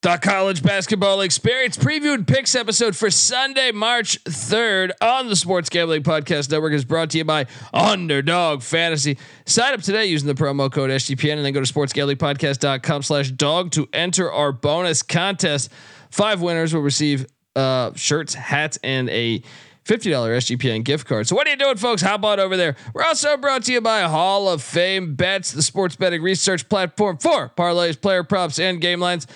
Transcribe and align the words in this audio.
The 0.00 0.16
college 0.18 0.62
basketball 0.62 1.22
experience 1.22 1.76
preview 1.76 2.14
and 2.14 2.24
picks 2.24 2.54
episode 2.54 2.94
for 2.94 3.10
Sunday, 3.10 3.72
March 3.72 4.22
3rd 4.22 4.92
on 5.00 5.26
the 5.26 5.34
Sports 5.34 5.68
Gambling 5.70 6.04
Podcast 6.04 6.52
Network 6.52 6.72
is 6.72 6.84
brought 6.84 7.10
to 7.10 7.18
you 7.18 7.24
by 7.24 7.46
Underdog 7.74 8.62
Fantasy. 8.62 9.18
Sign 9.44 9.74
up 9.74 9.82
today 9.82 10.06
using 10.06 10.28
the 10.28 10.40
promo 10.40 10.70
code 10.70 10.90
SGPN 10.90 11.38
and 11.38 11.44
then 11.44 11.52
go 11.52 11.60
to 11.60 11.72
sportsgamblingpodcast.com 11.72 13.02
slash 13.02 13.32
dog 13.32 13.72
to 13.72 13.88
enter 13.92 14.30
our 14.30 14.52
bonus 14.52 15.02
contest. 15.02 15.68
Five 16.12 16.40
winners 16.42 16.72
will 16.72 16.82
receive 16.82 17.26
uh, 17.56 17.90
shirts, 17.96 18.34
hats, 18.34 18.78
and 18.84 19.10
a 19.10 19.42
$50 19.84 20.12
SGPN 20.12 20.84
gift 20.84 21.08
card. 21.08 21.26
So 21.26 21.34
what 21.34 21.48
are 21.48 21.50
you 21.50 21.56
doing, 21.56 21.76
folks? 21.76 22.02
Hop 22.02 22.22
on 22.22 22.38
over 22.38 22.56
there. 22.56 22.76
We're 22.94 23.04
also 23.04 23.36
brought 23.36 23.64
to 23.64 23.72
you 23.72 23.80
by 23.80 24.02
Hall 24.02 24.48
of 24.48 24.62
Fame 24.62 25.14
Bets, 25.16 25.52
the 25.52 25.62
sports 25.62 25.96
betting 25.96 26.22
research 26.22 26.68
platform 26.68 27.16
for 27.16 27.48
parlays, 27.56 28.00
player 28.00 28.22
props, 28.22 28.60
and 28.60 28.80
game 28.80 29.00
lines. 29.00 29.26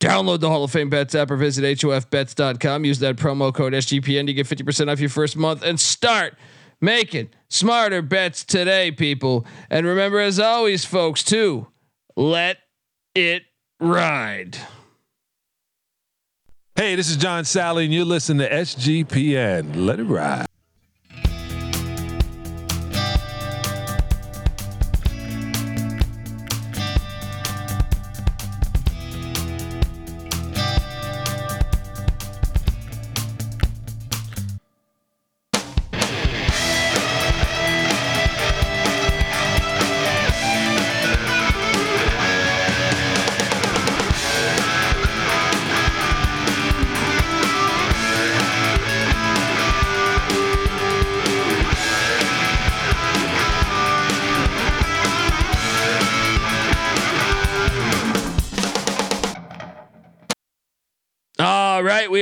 Download 0.00 0.38
the 0.38 0.48
Hall 0.48 0.62
of 0.62 0.70
Fame 0.70 0.90
Bets 0.90 1.14
app 1.14 1.30
or 1.30 1.36
visit 1.36 1.64
HOFBets.com. 1.64 2.84
Use 2.84 3.00
that 3.00 3.16
promo 3.16 3.52
code 3.52 3.72
SGPN 3.72 4.26
to 4.26 4.32
get 4.32 4.46
50% 4.46 4.90
off 4.90 5.00
your 5.00 5.10
first 5.10 5.36
month 5.36 5.62
and 5.62 5.78
start 5.78 6.34
making 6.80 7.30
smarter 7.48 8.00
bets 8.00 8.44
today, 8.44 8.92
people. 8.92 9.44
And 9.70 9.86
remember, 9.86 10.20
as 10.20 10.38
always, 10.38 10.84
folks, 10.84 11.24
too, 11.24 11.66
let 12.16 12.58
it 13.14 13.42
ride. 13.80 14.56
Hey, 16.76 16.94
this 16.94 17.10
is 17.10 17.16
John 17.16 17.42
Salley, 17.42 17.84
and 17.84 17.92
you're 17.92 18.04
listening 18.04 18.46
to 18.46 18.54
SGPN. 18.54 19.84
Let 19.84 19.98
it 19.98 20.04
ride. 20.04 20.46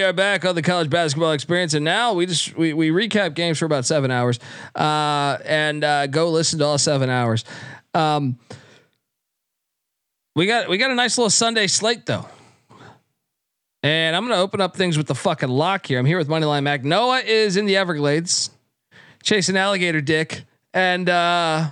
Are 0.07 0.13
back 0.13 0.45
on 0.45 0.55
the 0.55 0.63
college 0.63 0.89
basketball 0.89 1.33
experience, 1.33 1.75
and 1.75 1.85
now 1.85 2.13
we 2.13 2.27
just 2.27 2.57
we, 2.57 2.73
we 2.73 2.91
recap 2.91 3.35
games 3.35 3.59
for 3.59 3.65
about 3.65 3.85
seven 3.85 4.11
hours, 4.11 4.39
uh, 4.77 5.39
and 5.45 5.83
uh, 5.83 6.07
go 6.07 6.31
listen 6.31 6.61
to 6.61 6.65
all 6.65 6.79
seven 6.79 7.11
hours. 7.11 7.45
Um, 7.93 8.39
we 10.37 10.47
got 10.47 10.69
we 10.69 10.79
got 10.79 10.93
a 10.93 10.95
nice 10.95 11.19
little 11.19 11.31
Sunday 11.31 11.67
slate 11.67 12.07
though, 12.07 12.27
and 13.83 14.15
I'm 14.15 14.23
gonna 14.29 14.41
open 14.41 14.61
up 14.61 14.77
things 14.77 14.97
with 14.97 15.09
the 15.09 15.15
fucking 15.15 15.49
lock 15.49 15.87
here. 15.87 15.99
I'm 15.99 16.07
here 16.07 16.19
with 16.19 16.29
Moneyline 16.29 16.63
Mac. 16.63 16.85
Noah 16.85 17.19
is 17.19 17.57
in 17.57 17.67
the 17.67 17.77
Everglades, 17.77 18.51
chasing 19.25 19.57
alligator 19.57 20.01
dick, 20.01 20.45
and 20.73 21.09
uh, 21.09 21.71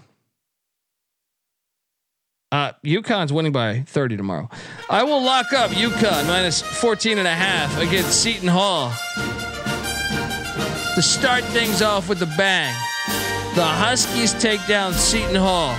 uh, 2.55 2.72
UConn's 2.84 3.33
winning 3.33 3.50
by 3.50 3.80
30 3.80 4.16
tomorrow. 4.16 4.48
I 4.88 5.02
will 5.02 5.20
lock 5.20 5.52
up 5.52 5.72
UConn 5.72 6.28
minus 6.28 6.62
14 6.62 7.19
and 7.19 7.27
a 7.27 7.34
half 7.34 7.77
against 7.80 8.22
Seton 8.22 8.47
Hall. 8.47 8.91
To 10.94 11.02
start 11.02 11.42
things 11.47 11.82
off 11.82 12.08
with 12.08 12.22
a 12.22 12.32
bang, 12.36 12.72
the 13.56 13.64
Huskies 13.64 14.32
take 14.34 14.64
down 14.69 14.93
Seton 14.93 15.34
Hall 15.34 15.75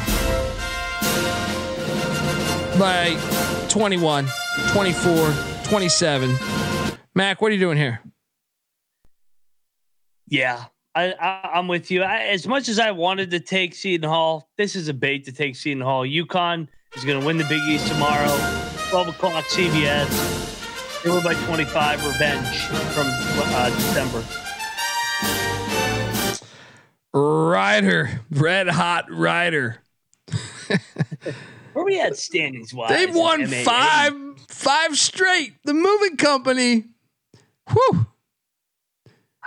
by 2.78 3.16
21, 3.70 4.28
24, 4.74 5.34
27. 5.64 6.36
Mac, 7.14 7.42
what 7.42 7.52
are 7.52 7.54
you 7.56 7.60
doing 7.62 7.78
here? 7.78 8.02
Yeah, 10.28 10.66
I, 10.96 11.12
I 11.12 11.60
am 11.60 11.68
with 11.68 11.92
you. 11.92 12.04
I, 12.04 12.22
as 12.28 12.48
much 12.48 12.70
as 12.70 12.80
I 12.80 12.92
wanted 12.92 13.32
to 13.32 13.42
take 13.42 13.76
Seton 13.76 14.08
Hall, 14.08 14.50
this 14.58 14.78
is 14.78 14.88
a 14.88 14.94
bait 14.94 15.26
to 15.26 15.34
take 15.34 15.58
Seton 15.58 15.82
Hall. 15.82 16.06
UConn 16.06 16.70
is 16.96 17.04
going 17.04 17.20
to 17.20 17.26
win 17.26 17.38
the 17.38 17.44
Big 17.44 17.62
East 17.64 17.86
tomorrow. 17.88 18.34
12 18.90 19.10
o'clock 19.10 19.44
CBS. 19.46 21.04
They 21.04 21.10
were 21.10 21.22
by 21.22 21.34
25. 21.34 22.06
Revenge 22.06 22.66
from 22.94 23.08
uh, 23.08 23.70
December. 23.72 24.24
Rider, 27.14 28.22
red 28.32 28.70
hot 28.70 29.12
rider. 29.12 29.82
Where 31.74 31.84
we 31.84 32.00
at 32.00 32.16
standings 32.16 32.74
wise? 32.74 32.90
They've 32.90 33.14
won 33.14 33.50
MAA? 33.50 33.64
five 33.64 34.14
five 34.48 34.98
straight. 34.98 35.56
The 35.66 35.74
moving 35.74 36.16
company. 36.18 36.86
Whew. 37.70 38.08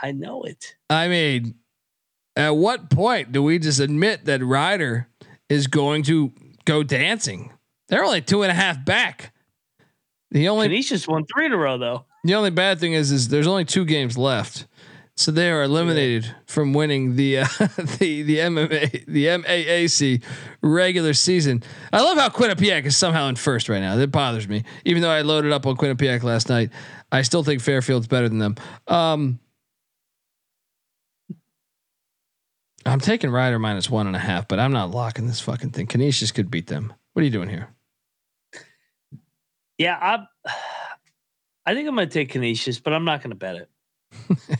I 0.02 0.12
know 0.12 0.42
it. 0.42 0.76
I 0.88 1.08
mean, 1.08 1.54
at 2.36 2.50
what 2.50 2.90
point 2.90 3.32
do 3.32 3.42
we 3.42 3.58
just 3.58 3.80
admit 3.80 4.24
that 4.26 4.42
Rider 4.44 5.08
is 5.48 5.66
going 5.66 6.04
to 6.04 6.32
go 6.64 6.82
dancing? 6.82 7.52
They're 7.88 8.04
only 8.04 8.20
two 8.20 8.42
and 8.42 8.50
a 8.50 8.54
half 8.54 8.84
back. 8.84 9.32
The 10.30 10.48
only 10.48 10.68
Canisius 10.68 11.08
won 11.08 11.24
three 11.24 11.46
in 11.46 11.52
a 11.52 11.56
row 11.56 11.78
though. 11.78 12.04
the 12.22 12.34
only 12.34 12.50
bad 12.50 12.78
thing 12.78 12.92
is 12.92 13.10
is 13.10 13.28
there's 13.28 13.46
only 13.46 13.64
two 13.64 13.86
games 13.86 14.18
left, 14.18 14.66
so 15.16 15.32
they 15.32 15.50
are 15.50 15.62
eliminated 15.62 16.34
from 16.46 16.74
winning 16.74 17.16
the 17.16 17.38
uh, 17.38 17.46
the 17.98 18.22
the 18.22 18.36
MMA 18.36 19.06
the 19.06 19.24
MAAC 19.24 20.22
regular 20.60 21.14
season. 21.14 21.62
I 21.94 22.02
love 22.02 22.18
how 22.18 22.28
Quinnipiac 22.28 22.84
is 22.84 22.96
somehow 22.96 23.28
in 23.28 23.36
first 23.36 23.70
right 23.70 23.80
now. 23.80 23.96
That 23.96 24.12
bothers 24.12 24.46
me, 24.46 24.64
even 24.84 25.00
though 25.00 25.10
I 25.10 25.22
loaded 25.22 25.50
up 25.50 25.66
on 25.66 25.76
Quinnipiac 25.76 26.22
last 26.22 26.50
night. 26.50 26.70
I 27.10 27.22
still 27.22 27.42
think 27.42 27.62
Fairfield's 27.62 28.06
better 28.06 28.28
than 28.28 28.38
them. 28.38 28.56
Um, 28.86 29.40
I'm 32.88 33.00
taking 33.00 33.30
Rider 33.30 33.58
minus 33.58 33.90
one 33.90 34.06
and 34.06 34.16
a 34.16 34.20
half, 34.20 34.48
but 34.48 34.58
I'm 34.58 34.72
not 34.72 34.90
locking 34.90 35.26
this 35.26 35.40
fucking 35.40 35.70
thing. 35.70 35.86
Canisius 35.86 36.32
could 36.32 36.50
beat 36.50 36.66
them. 36.66 36.92
What 37.12 37.22
are 37.22 37.24
you 37.24 37.30
doing 37.30 37.48
here? 37.48 37.68
Yeah, 39.78 39.96
I 40.00 40.52
I 41.66 41.74
think 41.74 41.88
I'm 41.88 41.94
going 41.94 42.08
to 42.08 42.12
take 42.12 42.30
Canisius, 42.30 42.80
but 42.80 42.92
I'm 42.92 43.04
not 43.04 43.22
going 43.22 43.30
to 43.30 43.36
bet 43.36 43.56
it. 43.56 43.68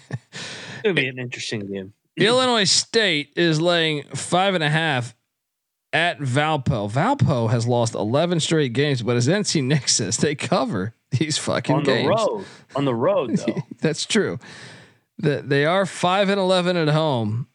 To 0.84 0.94
be 0.94 1.08
an 1.08 1.18
interesting 1.18 1.66
game. 1.72 1.92
Illinois 2.16 2.62
State 2.62 3.32
is 3.34 3.60
laying 3.60 4.04
five 4.14 4.54
and 4.54 4.62
a 4.62 4.70
half 4.70 5.16
at 5.92 6.20
Valpo. 6.20 6.90
Valpo 6.90 7.50
has 7.50 7.66
lost 7.66 7.94
11 7.94 8.38
straight 8.40 8.72
games, 8.72 9.02
but 9.02 9.16
as 9.16 9.26
NC 9.26 9.64
Nick 9.64 9.88
says, 9.88 10.18
they 10.18 10.34
cover 10.36 10.94
these 11.10 11.36
fucking 11.36 11.76
on 11.76 11.82
games. 11.82 12.04
the 12.04 12.08
road. 12.08 12.44
On 12.76 12.84
the 12.84 12.94
road 12.94 13.36
though. 13.38 13.56
That's 13.80 14.06
true. 14.06 14.38
That 15.18 15.48
they 15.48 15.64
are 15.64 15.84
five 15.84 16.28
and 16.28 16.38
11 16.38 16.76
at 16.76 16.88
home. 16.88 17.48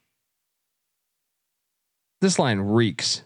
This 2.24 2.40
line 2.40 2.62
reeks. 2.62 3.22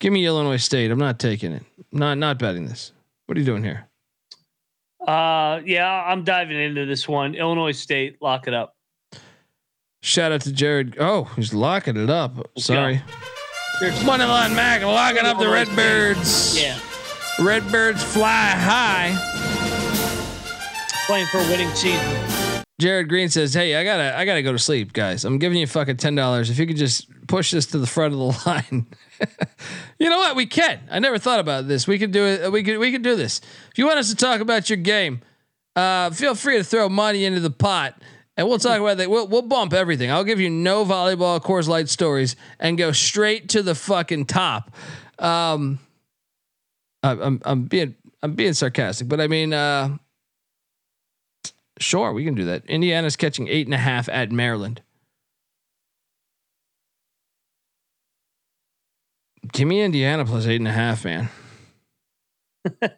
Give 0.00 0.12
me 0.12 0.26
Illinois 0.26 0.58
State. 0.58 0.90
I'm 0.90 0.98
not 0.98 1.18
taking 1.18 1.52
it. 1.52 1.62
Not 1.90 2.18
not 2.18 2.38
betting 2.38 2.66
this. 2.66 2.92
What 3.24 3.38
are 3.38 3.40
you 3.40 3.46
doing 3.46 3.64
here? 3.64 3.88
Uh, 5.00 5.62
yeah, 5.64 5.90
I'm 5.90 6.24
diving 6.24 6.60
into 6.60 6.84
this 6.84 7.08
one. 7.08 7.34
Illinois 7.34 7.72
State, 7.72 8.20
lock 8.20 8.46
it 8.46 8.52
up. 8.52 8.76
Shout 10.02 10.30
out 10.30 10.42
to 10.42 10.52
Jared. 10.52 10.98
Oh, 11.00 11.24
he's 11.36 11.54
locking 11.54 11.96
it 11.96 12.10
up. 12.10 12.50
Sorry. 12.58 13.00
Cheers. 13.78 13.94
Moneyline 14.00 14.54
Mac 14.54 14.82
locking 14.82 15.24
up 15.24 15.38
the 15.38 15.48
Redbirds. 15.48 16.62
Yeah, 16.62 16.78
Redbirds 17.40 18.04
fly 18.04 18.50
high. 18.50 19.16
playing 21.06 21.26
for 21.28 21.38
a 21.38 21.48
winning 21.48 21.70
season. 21.70 22.43
Jared 22.80 23.08
Green 23.08 23.28
says, 23.28 23.54
"Hey, 23.54 23.76
I 23.76 23.84
gotta, 23.84 24.16
I 24.16 24.24
gotta 24.24 24.42
go 24.42 24.52
to 24.52 24.58
sleep, 24.58 24.92
guys. 24.92 25.24
I'm 25.24 25.38
giving 25.38 25.58
you 25.58 25.66
fucking 25.66 25.96
ten 25.96 26.14
dollars. 26.16 26.50
If 26.50 26.58
you 26.58 26.66
could 26.66 26.76
just 26.76 27.08
push 27.28 27.52
this 27.52 27.66
to 27.66 27.78
the 27.78 27.86
front 27.86 28.14
of 28.14 28.18
the 28.18 28.42
line, 28.46 28.86
you 29.98 30.10
know 30.10 30.18
what? 30.18 30.34
We 30.34 30.46
can. 30.46 30.80
I 30.90 30.98
never 30.98 31.18
thought 31.18 31.38
about 31.38 31.68
this. 31.68 31.86
We 31.86 31.98
could 31.98 32.10
do 32.10 32.24
it. 32.24 32.50
We 32.50 32.64
could, 32.64 32.78
we 32.78 32.90
could 32.90 33.02
do 33.02 33.14
this. 33.14 33.40
If 33.70 33.78
you 33.78 33.86
want 33.86 33.98
us 33.98 34.10
to 34.10 34.16
talk 34.16 34.40
about 34.40 34.68
your 34.68 34.76
game, 34.78 35.20
uh, 35.76 36.10
feel 36.10 36.34
free 36.34 36.58
to 36.58 36.64
throw 36.64 36.88
money 36.88 37.24
into 37.24 37.38
the 37.38 37.50
pot, 37.50 38.02
and 38.36 38.48
we'll 38.48 38.58
talk 38.58 38.80
about 38.80 38.96
that. 38.96 39.08
We'll, 39.08 39.28
we'll 39.28 39.42
bump 39.42 39.72
everything. 39.72 40.10
I'll 40.10 40.24
give 40.24 40.40
you 40.40 40.50
no 40.50 40.84
volleyball 40.84 41.40
Coors 41.40 41.68
Light 41.68 41.88
stories 41.88 42.34
and 42.58 42.76
go 42.76 42.90
straight 42.90 43.50
to 43.50 43.62
the 43.62 43.76
fucking 43.76 44.26
top. 44.26 44.74
Um, 45.20 45.78
I, 47.04 47.12
I'm, 47.12 47.40
I'm 47.44 47.64
being, 47.66 47.94
I'm 48.20 48.32
being 48.34 48.52
sarcastic, 48.52 49.08
but 49.08 49.20
I 49.20 49.28
mean, 49.28 49.52
uh." 49.52 49.96
Sure, 51.78 52.12
we 52.12 52.24
can 52.24 52.34
do 52.34 52.44
that. 52.44 52.64
Indiana's 52.66 53.16
catching 53.16 53.48
eight 53.48 53.66
and 53.66 53.74
a 53.74 53.78
half 53.78 54.08
at 54.08 54.30
Maryland. 54.30 54.82
Give 59.52 59.68
me 59.68 59.82
Indiana 59.82 60.24
plus 60.24 60.46
eight 60.46 60.60
and 60.60 60.68
a 60.68 60.72
half, 60.72 61.04
man. 61.04 61.28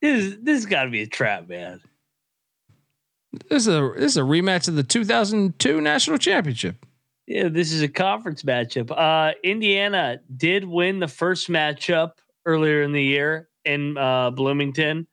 This 0.00 0.36
this 0.40 0.58
has 0.58 0.66
got 0.66 0.84
to 0.84 0.90
be 0.90 1.02
a 1.02 1.06
trap, 1.06 1.48
man. 1.48 1.80
This 3.50 3.66
is 3.66 3.68
a 3.68 3.92
this 3.96 4.12
is 4.12 4.16
a 4.16 4.22
rematch 4.22 4.68
of 4.68 4.76
the 4.76 4.82
2002 4.82 5.80
national 5.80 6.18
championship. 6.18 6.86
Yeah, 7.26 7.48
this 7.48 7.72
is 7.72 7.82
a 7.82 7.88
conference 7.88 8.42
matchup. 8.42 8.90
Uh, 8.90 9.34
Indiana 9.44 10.20
did 10.34 10.64
win 10.64 10.98
the 10.98 11.08
first 11.08 11.50
matchup 11.50 12.12
earlier 12.46 12.82
in 12.82 12.92
the 12.92 13.02
year 13.02 13.48
in 13.64 13.98
uh, 13.98 14.30
Bloomington. 14.30 15.06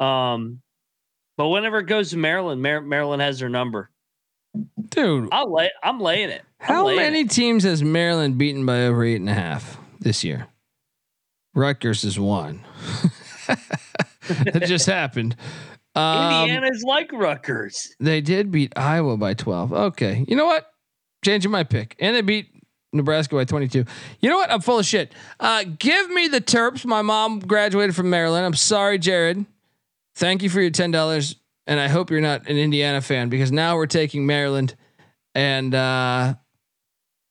Um, 0.00 0.62
but 1.36 1.48
whenever 1.48 1.78
it 1.78 1.86
goes 1.86 2.10
to 2.10 2.16
Maryland, 2.16 2.62
Mar- 2.62 2.80
Maryland 2.80 3.22
has 3.22 3.38
their 3.38 3.48
number. 3.48 3.90
Dude, 4.88 5.28
I'll 5.32 5.52
lay. 5.52 5.70
I'm 5.82 5.98
laying 6.00 6.30
it. 6.30 6.42
I'm 6.60 6.66
how 6.66 6.86
laying 6.86 6.98
many 7.00 7.20
it. 7.22 7.30
teams 7.30 7.64
has 7.64 7.82
Maryland 7.82 8.38
beaten 8.38 8.64
by 8.64 8.82
over 8.84 9.04
eight 9.04 9.16
and 9.16 9.28
a 9.28 9.34
half 9.34 9.78
this 9.98 10.22
year? 10.22 10.46
Rutgers 11.54 12.04
is 12.04 12.18
one. 12.18 12.64
that 14.28 14.64
just 14.66 14.86
happened. 14.86 15.36
Um, 15.94 16.48
Indiana's 16.48 16.82
like 16.84 17.12
Rutgers. 17.12 17.94
They 18.00 18.20
did 18.20 18.50
beat 18.50 18.72
Iowa 18.76 19.16
by 19.16 19.34
12. 19.34 19.72
Okay. 19.72 20.24
You 20.26 20.36
know 20.36 20.46
what? 20.46 20.66
Changing 21.24 21.50
my 21.50 21.62
pick. 21.62 21.94
And 22.00 22.16
they 22.16 22.22
beat 22.22 22.48
Nebraska 22.92 23.36
by 23.36 23.44
22. 23.44 23.84
You 24.20 24.28
know 24.30 24.36
what? 24.36 24.50
I'm 24.50 24.60
full 24.60 24.78
of 24.78 24.86
shit. 24.86 25.12
Uh, 25.38 25.64
give 25.78 26.10
me 26.10 26.28
the 26.28 26.40
Terps. 26.40 26.84
My 26.84 27.02
mom 27.02 27.38
graduated 27.38 27.94
from 27.94 28.10
Maryland. 28.10 28.44
I'm 28.44 28.54
sorry, 28.54 28.98
Jared. 28.98 29.46
Thank 30.16 30.42
you 30.42 30.48
for 30.50 30.60
your 30.60 30.70
$10. 30.70 31.34
And 31.66 31.80
I 31.80 31.88
hope 31.88 32.10
you're 32.10 32.20
not 32.20 32.48
an 32.48 32.56
Indiana 32.58 33.00
fan 33.00 33.28
because 33.30 33.50
now 33.50 33.76
we're 33.76 33.86
taking 33.86 34.26
Maryland. 34.26 34.74
And 35.34 35.74
uh, 35.74 36.34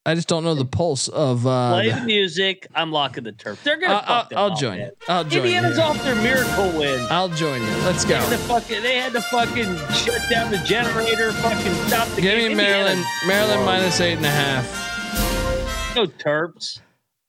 I 0.05 0.15
just 0.15 0.27
don't 0.27 0.43
know 0.43 0.55
the 0.55 0.65
pulse 0.65 1.07
of. 1.07 1.45
Uh, 1.47 1.73
Play 1.75 1.91
the- 1.91 2.01
music. 2.01 2.67
I'm 2.75 2.91
locking 2.91 3.23
the 3.23 3.31
turf. 3.31 3.63
They're 3.63 3.77
gonna. 3.79 3.93
I'll, 3.93 4.01
fuck 4.23 4.33
I'll, 4.35 4.49
I'll 4.51 4.55
join 4.57 4.79
it. 4.79 4.97
I'll 5.07 5.23
join 5.23 5.45
Indiana's 5.45 5.77
you. 5.77 5.83
off 5.83 6.03
their 6.03 6.15
miracle 6.15 6.77
win. 6.77 7.05
I'll 7.09 7.29
join 7.29 7.61
you. 7.61 7.67
Let's 7.85 8.03
go. 8.03 8.19
They 8.19 8.25
had 8.25 8.29
to 8.31 8.37
fucking, 8.39 8.81
they 8.83 8.97
had 8.97 9.13
to 9.13 9.21
fucking 9.21 9.75
shut 9.93 10.21
down 10.29 10.51
the 10.51 10.57
generator, 10.65 11.31
fucking 11.33 11.73
stop 11.87 12.07
the 12.09 12.21
Give 12.21 12.37
game. 12.39 12.49
me 12.49 12.55
Maryland. 12.55 12.99
Indiana- 12.99 13.27
Maryland 13.27 13.65
minus 13.65 14.01
eight 14.01 14.17
and 14.17 14.25
a 14.25 14.29
half. 14.29 15.95
No 15.95 16.07
Terps. 16.07 16.81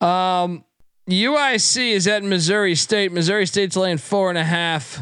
Um, 0.05 0.65
UIC 1.09 1.91
is 1.93 2.09
at 2.09 2.25
Missouri 2.25 2.75
State. 2.75 3.13
Missouri 3.13 3.47
State's 3.47 3.77
laying 3.77 3.99
four 3.99 4.31
and 4.31 4.39
a 4.39 4.45
half. 4.45 5.01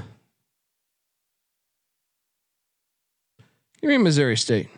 Give 3.83 3.91
me 3.91 3.99
Missouri 3.99 4.37
State. 4.37 4.69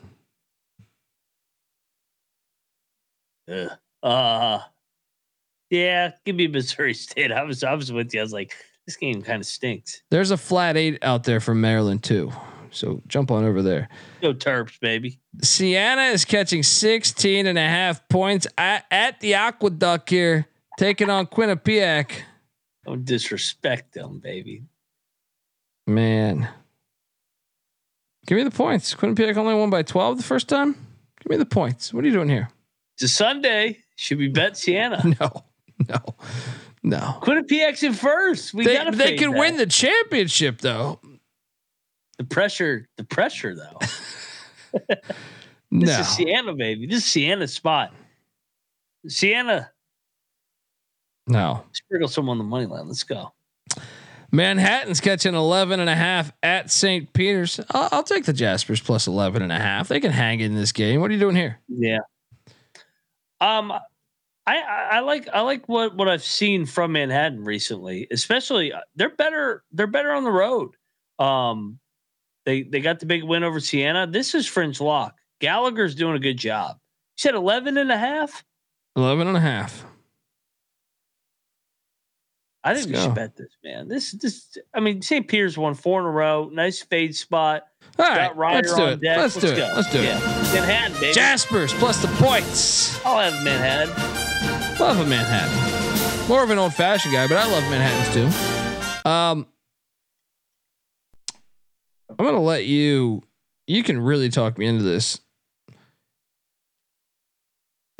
Ugh. 3.51 3.71
Uh, 4.03 4.61
yeah, 5.71 6.13
give 6.25 6.37
me 6.37 6.47
Missouri 6.47 6.95
State. 6.95 7.31
I 7.33 7.43
was, 7.43 7.63
I 7.63 7.75
was 7.75 7.93
with 7.93 8.15
you. 8.15 8.21
I 8.21 8.23
was 8.23 8.33
like, 8.33 8.55
this 8.87 8.97
game 8.97 9.23
kind 9.23 9.41
of 9.41 9.47
stinks. 9.47 10.03
There's 10.11 10.31
a 10.31 10.37
flat 10.37 10.77
eight 10.77 10.99
out 11.03 11.25
there 11.25 11.41
from 11.41 11.61
Maryland 11.61 12.03
too. 12.03 12.33
So 12.71 13.03
jump 13.07 13.31
on 13.31 13.45
over 13.45 13.63
there. 13.63 13.89
No 14.23 14.35
Terps, 14.35 14.81
baby. 14.81 15.21
Siena 15.43 16.03
is 16.03 16.25
catching 16.25 16.63
16 16.63 17.47
and 17.47 17.57
a 17.59 17.63
half 17.67 18.07
points 18.09 18.47
at, 18.59 18.85
at 18.91 19.21
the 19.21 19.35
Aqueduct 19.35 20.11
here, 20.11 20.47
taking 20.77 21.09
on 21.09 21.27
Quinnipiac. 21.27 22.11
Don't 22.85 23.05
disrespect 23.05 23.95
them, 23.95 24.19
baby. 24.19 24.65
Man. 25.87 26.49
Give 28.27 28.37
me 28.39 28.45
the 28.45 28.51
points. 28.51 28.95
Quinnipiac 28.95 29.37
only 29.37 29.55
won 29.55 29.71
by 29.71 29.83
12 29.83 30.17
the 30.17 30.23
first 30.23 30.49
time. 30.49 30.73
Give 31.21 31.31
me 31.31 31.37
the 31.37 31.45
points. 31.47 31.93
What 31.93 32.05
are 32.05 32.07
you 32.07 32.13
doing 32.13 32.29
here? 32.29 32.49
It's 32.95 33.03
a 33.05 33.09
Sunday. 33.09 33.79
Should 33.97 34.19
we 34.19 34.29
bet 34.29 34.57
Siena? 34.57 35.03
No, 35.21 35.45
no, 35.89 35.99
no. 36.85 37.19
Quinnipiac's 37.23 37.83
in 37.83 37.93
first. 37.95 38.55
We 38.55 38.65
They, 38.65 38.75
gotta 38.77 38.97
they 38.97 39.17
can 39.17 39.33
that. 39.33 39.39
win 39.41 39.57
the 39.57 39.67
championship 39.67 40.59
though. 40.61 41.01
the 42.19 42.25
pressure. 42.25 42.89
The 42.97 43.05
pressure, 43.05 43.55
though. 43.55 43.79
This 45.77 45.89
No, 45.91 45.99
is 46.01 46.09
Siena, 46.09 46.55
baby. 46.55 46.87
This 46.87 46.99
is 46.99 47.05
Siena's 47.05 47.53
spot. 47.53 47.93
Siena. 49.09 49.73
no. 51.27 51.65
sprinkle 51.73 52.07
some 52.09 52.29
on 52.29 52.39
the 52.39 52.45
money 52.45 52.67
line. 52.67 52.87
Let's 52.87 53.03
go. 53.03 53.34
Manhattan's 54.35 55.01
catching 55.01 55.35
11 55.35 55.81
and 55.81 55.89
a 55.89 55.95
half 55.95 56.33
at 56.43 56.71
St. 56.71 57.13
Peter's. 57.13 57.61
I'll, 57.71 57.89
I'll 57.93 58.03
take 58.03 58.25
the 58.25 58.33
Jaspers 58.33 58.81
plus 58.81 59.07
11 59.07 59.43
and 59.43 59.53
a 59.53 59.59
half. 59.59 59.89
They 59.89 60.01
can 60.01 60.11
hang 60.13 60.41
in 60.41 60.55
this 60.55 60.73
game. 60.73 61.01
What 61.01 61.11
are 61.11 61.15
you 61.15 61.21
doing 61.21 61.37
here? 61.37 61.61
Yeah. 61.69 62.01
Um, 63.41 63.73
I 64.47 64.61
I 64.93 65.01
like 65.01 65.29
I 65.33 65.41
like 65.41 65.69
what 65.69 65.97
what 65.97 66.09
I've 66.09 66.23
seen 66.23 66.67
from 66.67 66.93
Manhattan 66.93 67.45
recently. 67.45 68.07
Especially 68.11 68.73
uh, 68.73 68.81
they're 68.95 69.15
better 69.15 69.65
they're 69.73 69.87
better 69.87 70.13
on 70.13 70.25
the 70.25 70.33
road. 70.33 70.77
Um, 71.19 71.79
they 72.45 72.63
they 72.63 72.81
got 72.81 73.01
the 73.01 73.07
big 73.07 73.23
win 73.25 73.45
over 73.45 73.61
Siena. 73.61 74.07
This 74.07 74.35
is 74.35 74.47
Fringe 74.47 74.81
Lock. 74.81 75.17
Gallagher's 75.41 75.95
doing 75.95 76.17
a 76.17 76.21
good 76.21 76.37
job. 76.37 76.77
You 77.17 77.23
said 77.23 77.35
11 77.35 77.77
and 77.77 77.91
a 77.91 77.99
half? 77.99 78.45
11 78.97 79.29
and 79.29 79.37
a 79.37 79.41
half. 79.41 79.85
I 82.67 82.73
think 82.73 82.87
Let's 82.87 82.87
we 82.87 82.93
go. 82.95 83.03
should 83.03 83.15
bet 83.15 83.37
this, 83.37 83.57
man. 83.63 83.89
This 83.89 84.13
this 84.13 84.57
I 84.75 84.81
mean 84.81 85.03
St. 85.03 85.29
Peter's 85.29 85.59
won 85.59 85.75
four 85.75 86.01
in 86.01 86.07
a 86.07 86.11
row. 86.11 86.49
Nice 86.51 86.81
fade 86.81 87.15
spot. 87.15 87.65
All 87.99 88.07
right, 88.07 88.35
let's 88.55 88.75
do 88.75 88.87
it. 88.87 89.01
deck. 89.03 89.19
Let's 89.19 89.37
do 89.37 89.49
it. 89.49 89.57
go. 89.57 89.73
Let's 89.77 89.93
do 89.93 90.03
yeah. 90.03 90.17
it. 90.17 90.55
Manhattan, 90.55 90.99
baby. 90.99 91.13
Jaspers 91.13 91.75
plus 91.75 92.01
the 92.01 92.09
points. 92.09 93.05
I'll 93.05 93.19
have 93.19 93.45
Manhattan. 93.45 93.91
Love 94.81 94.99
a 94.99 95.07
Manhattan. 95.07 96.29
More 96.29 96.43
of 96.43 96.49
an 96.49 96.59
old 96.59 96.73
fashioned 96.73 97.13
guy, 97.13 97.29
but 97.29 97.37
I 97.37 97.47
love 97.47 97.63
Manhattans 97.65 98.15
too. 98.15 99.09
Um, 99.09 99.47
I'm 102.19 102.25
gonna 102.25 102.41
let 102.41 102.65
you. 102.65 103.23
You 103.67 103.83
can 103.83 104.01
really 104.01 104.31
talk 104.31 104.57
me 104.57 104.65
into 104.67 104.83
this. 104.83 105.21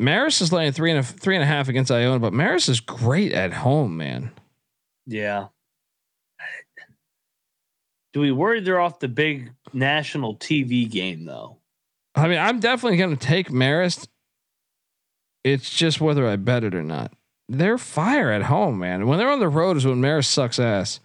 Marist 0.01 0.41
is 0.41 0.51
laying 0.51 0.71
three 0.71 0.89
and 0.89 0.99
a 0.99 1.03
three 1.03 1.35
and 1.35 1.43
a 1.43 1.47
half 1.47 1.69
against 1.69 1.91
Iona, 1.91 2.19
but 2.19 2.33
Marist 2.33 2.67
is 2.67 2.79
great 2.79 3.31
at 3.31 3.53
home, 3.53 3.95
man. 3.95 4.31
Yeah. 5.05 5.47
Do 8.13 8.21
we 8.21 8.31
worry 8.31 8.61
they're 8.61 8.79
off 8.79 8.99
the 8.99 9.07
big 9.07 9.51
national 9.73 10.37
TV 10.37 10.89
game 10.89 11.25
though? 11.25 11.57
I 12.15 12.27
mean, 12.27 12.39
I'm 12.39 12.59
definitely 12.59 12.97
gonna 12.97 13.17
take 13.17 13.49
Marist. 13.49 14.07
It's 15.43 15.69
just 15.69 15.99
whether 15.99 16.27
I 16.27 16.37
bet 16.37 16.63
it 16.63 16.73
or 16.73 16.81
not. 16.81 17.11
They're 17.49 17.77
fire 17.77 18.31
at 18.31 18.43
home, 18.43 18.79
man. 18.79 19.05
When 19.05 19.19
they're 19.19 19.29
on 19.29 19.39
the 19.39 19.49
road 19.49 19.77
is 19.77 19.85
when 19.85 20.01
Marist 20.01 20.27
sucks 20.27 20.59
ass. 20.59 20.99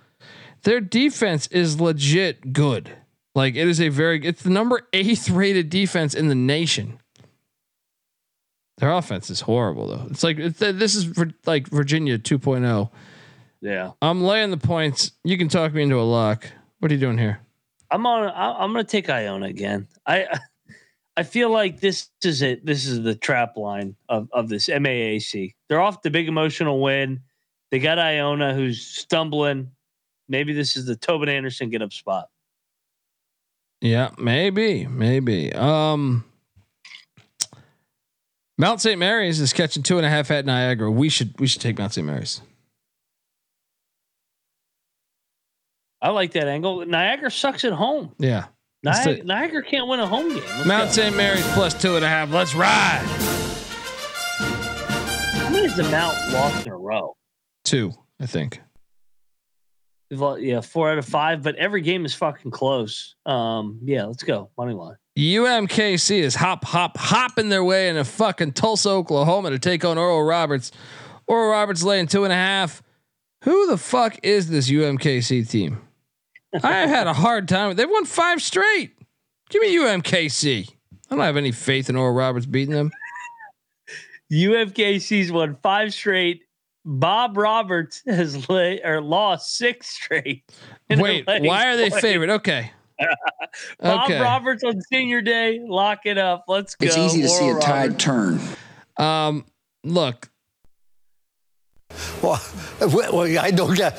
Their 0.62 0.80
defense 0.80 1.46
is 1.48 1.80
legit 1.80 2.52
good. 2.52 2.90
Like 3.34 3.54
it 3.54 3.68
is 3.68 3.80
a 3.80 3.88
very 3.88 4.24
it's 4.24 4.42
the 4.42 4.50
number 4.50 4.86
eighth 4.92 5.28
rated 5.30 5.68
defense 5.68 6.14
in 6.14 6.28
the 6.28 6.34
nation. 6.34 7.00
Their 8.78 8.92
offense 8.92 9.30
is 9.30 9.42
horrible 9.42 9.88
though. 9.88 10.06
It's 10.10 10.22
like 10.22 10.38
it's, 10.38 10.58
this 10.58 10.94
is 10.94 11.12
like 11.44 11.66
Virginia 11.68 12.18
2.0. 12.18 12.90
Yeah. 13.60 13.92
I'm 14.00 14.22
laying 14.22 14.50
the 14.50 14.56
points. 14.56 15.12
You 15.24 15.36
can 15.36 15.48
talk 15.48 15.72
me 15.74 15.82
into 15.82 16.00
a 16.00 16.02
lock. 16.02 16.46
What 16.78 16.90
are 16.90 16.94
you 16.94 17.00
doing 17.00 17.18
here? 17.18 17.40
I'm 17.90 18.06
on 18.06 18.28
I- 18.28 18.62
I'm 18.62 18.72
going 18.72 18.84
to 18.84 18.90
take 18.90 19.10
Iona 19.10 19.46
again. 19.46 19.88
I 20.06 20.26
I 21.16 21.22
feel 21.24 21.50
like 21.50 21.80
this 21.80 22.08
is 22.24 22.40
it. 22.40 22.64
This 22.64 22.86
is 22.86 23.02
the 23.02 23.14
trap 23.14 23.56
line 23.56 23.96
of 24.08 24.28
of 24.32 24.48
this 24.48 24.68
MAAC. 24.68 25.54
They're 25.68 25.80
off 25.80 26.02
the 26.02 26.10
big 26.10 26.28
emotional 26.28 26.80
win. 26.80 27.20
They 27.70 27.78
got 27.78 27.98
Iona 27.98 28.54
who's 28.54 28.80
stumbling. 28.84 29.70
Maybe 30.28 30.52
this 30.52 30.76
is 30.76 30.86
the 30.86 30.96
Tobin 30.96 31.28
Anderson 31.28 31.70
get 31.70 31.82
up 31.82 31.92
spot. 31.92 32.28
Yeah, 33.80 34.10
maybe, 34.18 34.86
maybe. 34.86 35.52
Um, 35.52 36.24
Mount 38.58 38.80
St. 38.80 38.98
Mary's 38.98 39.40
is 39.40 39.52
catching 39.52 39.82
two 39.82 39.96
and 39.96 40.04
a 40.06 40.10
half 40.10 40.30
at 40.30 40.44
Niagara. 40.44 40.90
We 40.90 41.08
should 41.08 41.38
we 41.40 41.46
should 41.46 41.62
take 41.62 41.78
Mount 41.78 41.94
St. 41.94 42.06
Mary's. 42.06 42.42
I 46.02 46.10
like 46.10 46.32
that 46.32 46.48
angle. 46.48 46.84
Niagara 46.86 47.30
sucks 47.30 47.64
at 47.64 47.72
home. 47.72 48.14
Yeah, 48.18 48.46
Niagara, 48.82 49.22
Niagara 49.24 49.62
can't 49.62 49.86
win 49.88 50.00
a 50.00 50.06
home 50.06 50.28
game. 50.28 50.42
Let's 50.48 50.66
Mount 50.66 50.88
go. 50.88 50.92
St. 50.92 51.16
Mary's 51.16 51.46
plus 51.52 51.80
two 51.80 51.96
and 51.96 52.04
a 52.04 52.08
half. 52.08 52.30
Let's 52.30 52.54
ride. 52.54 53.04
How 55.34 55.50
many 55.50 55.66
has 55.66 55.76
the 55.76 55.82
Mount 55.84 56.16
lost 56.32 56.66
in 56.66 56.72
a 56.72 56.76
row? 56.76 57.16
Two, 57.64 57.92
I 58.18 58.26
think. 58.26 58.60
Yeah, 60.10 60.60
four 60.60 60.90
out 60.90 60.98
of 60.98 61.04
five, 61.04 61.42
but 61.42 61.54
every 61.56 61.82
game 61.82 62.04
is 62.04 62.14
fucking 62.14 62.50
close. 62.50 63.14
Um, 63.26 63.78
yeah, 63.84 64.06
let's 64.06 64.24
go. 64.24 64.50
Money 64.58 64.74
line. 64.74 64.96
UMKC 65.16 66.18
is 66.18 66.34
hop 66.34 66.64
hop 66.64 66.96
hopping 66.96 67.48
their 67.48 67.62
way 67.62 67.88
into 67.88 68.04
fucking 68.04 68.52
Tulsa, 68.52 68.88
Oklahoma 68.90 69.50
to 69.50 69.58
take 69.58 69.84
on 69.84 69.98
Oral 69.98 70.22
Roberts. 70.24 70.72
Oral 71.26 71.50
Roberts 71.50 71.82
laying 71.82 72.06
two 72.06 72.24
and 72.24 72.32
a 72.32 72.36
half. 72.36 72.82
Who 73.44 73.66
the 73.68 73.76
fuck 73.76 74.18
is 74.22 74.48
this 74.48 74.70
UMKC 74.70 75.48
team? 75.48 75.80
I 76.62 76.72
have 76.72 76.88
had 76.88 77.06
a 77.06 77.12
hard 77.12 77.48
time. 77.48 77.76
They've 77.76 77.88
won 77.90 78.04
five 78.04 78.42
straight. 78.42 78.96
Give 79.50 79.62
me 79.62 79.76
UMKC. 79.76 80.68
I 81.10 81.14
don't 81.14 81.24
have 81.24 81.36
any 81.36 81.52
faith 81.52 81.90
in 81.90 81.96
Oral 81.96 82.14
Roberts 82.14 82.46
beating 82.46 82.74
them. 82.74 82.90
UMKC's 84.32 85.32
won 85.32 85.56
five 85.62 85.92
straight 85.92 86.42
Bob 86.84 87.36
Roberts 87.36 88.02
has 88.06 88.48
lay, 88.48 88.80
or 88.82 89.00
lost 89.00 89.56
six 89.56 89.88
straight. 89.88 90.44
Wait, 90.88 91.26
why 91.26 91.68
are 91.68 91.76
they 91.76 91.90
favorite? 92.00 92.30
Okay. 92.30 92.70
Bob 93.80 94.04
okay. 94.04 94.20
Roberts 94.20 94.62
on 94.62 94.80
senior 94.82 95.22
day, 95.22 95.60
lock 95.62 96.00
it 96.04 96.18
up. 96.18 96.44
Let's 96.48 96.74
go. 96.74 96.86
It's 96.86 96.96
easy 96.96 97.22
to 97.22 97.28
see 97.28 97.48
a 97.48 97.58
tide 97.58 97.98
turn. 97.98 98.40
Um, 98.98 99.46
look. 99.84 100.29
Well, 102.22 102.40
well 102.80 103.38
I 103.38 103.50
don't 103.50 103.76
get 103.76 103.94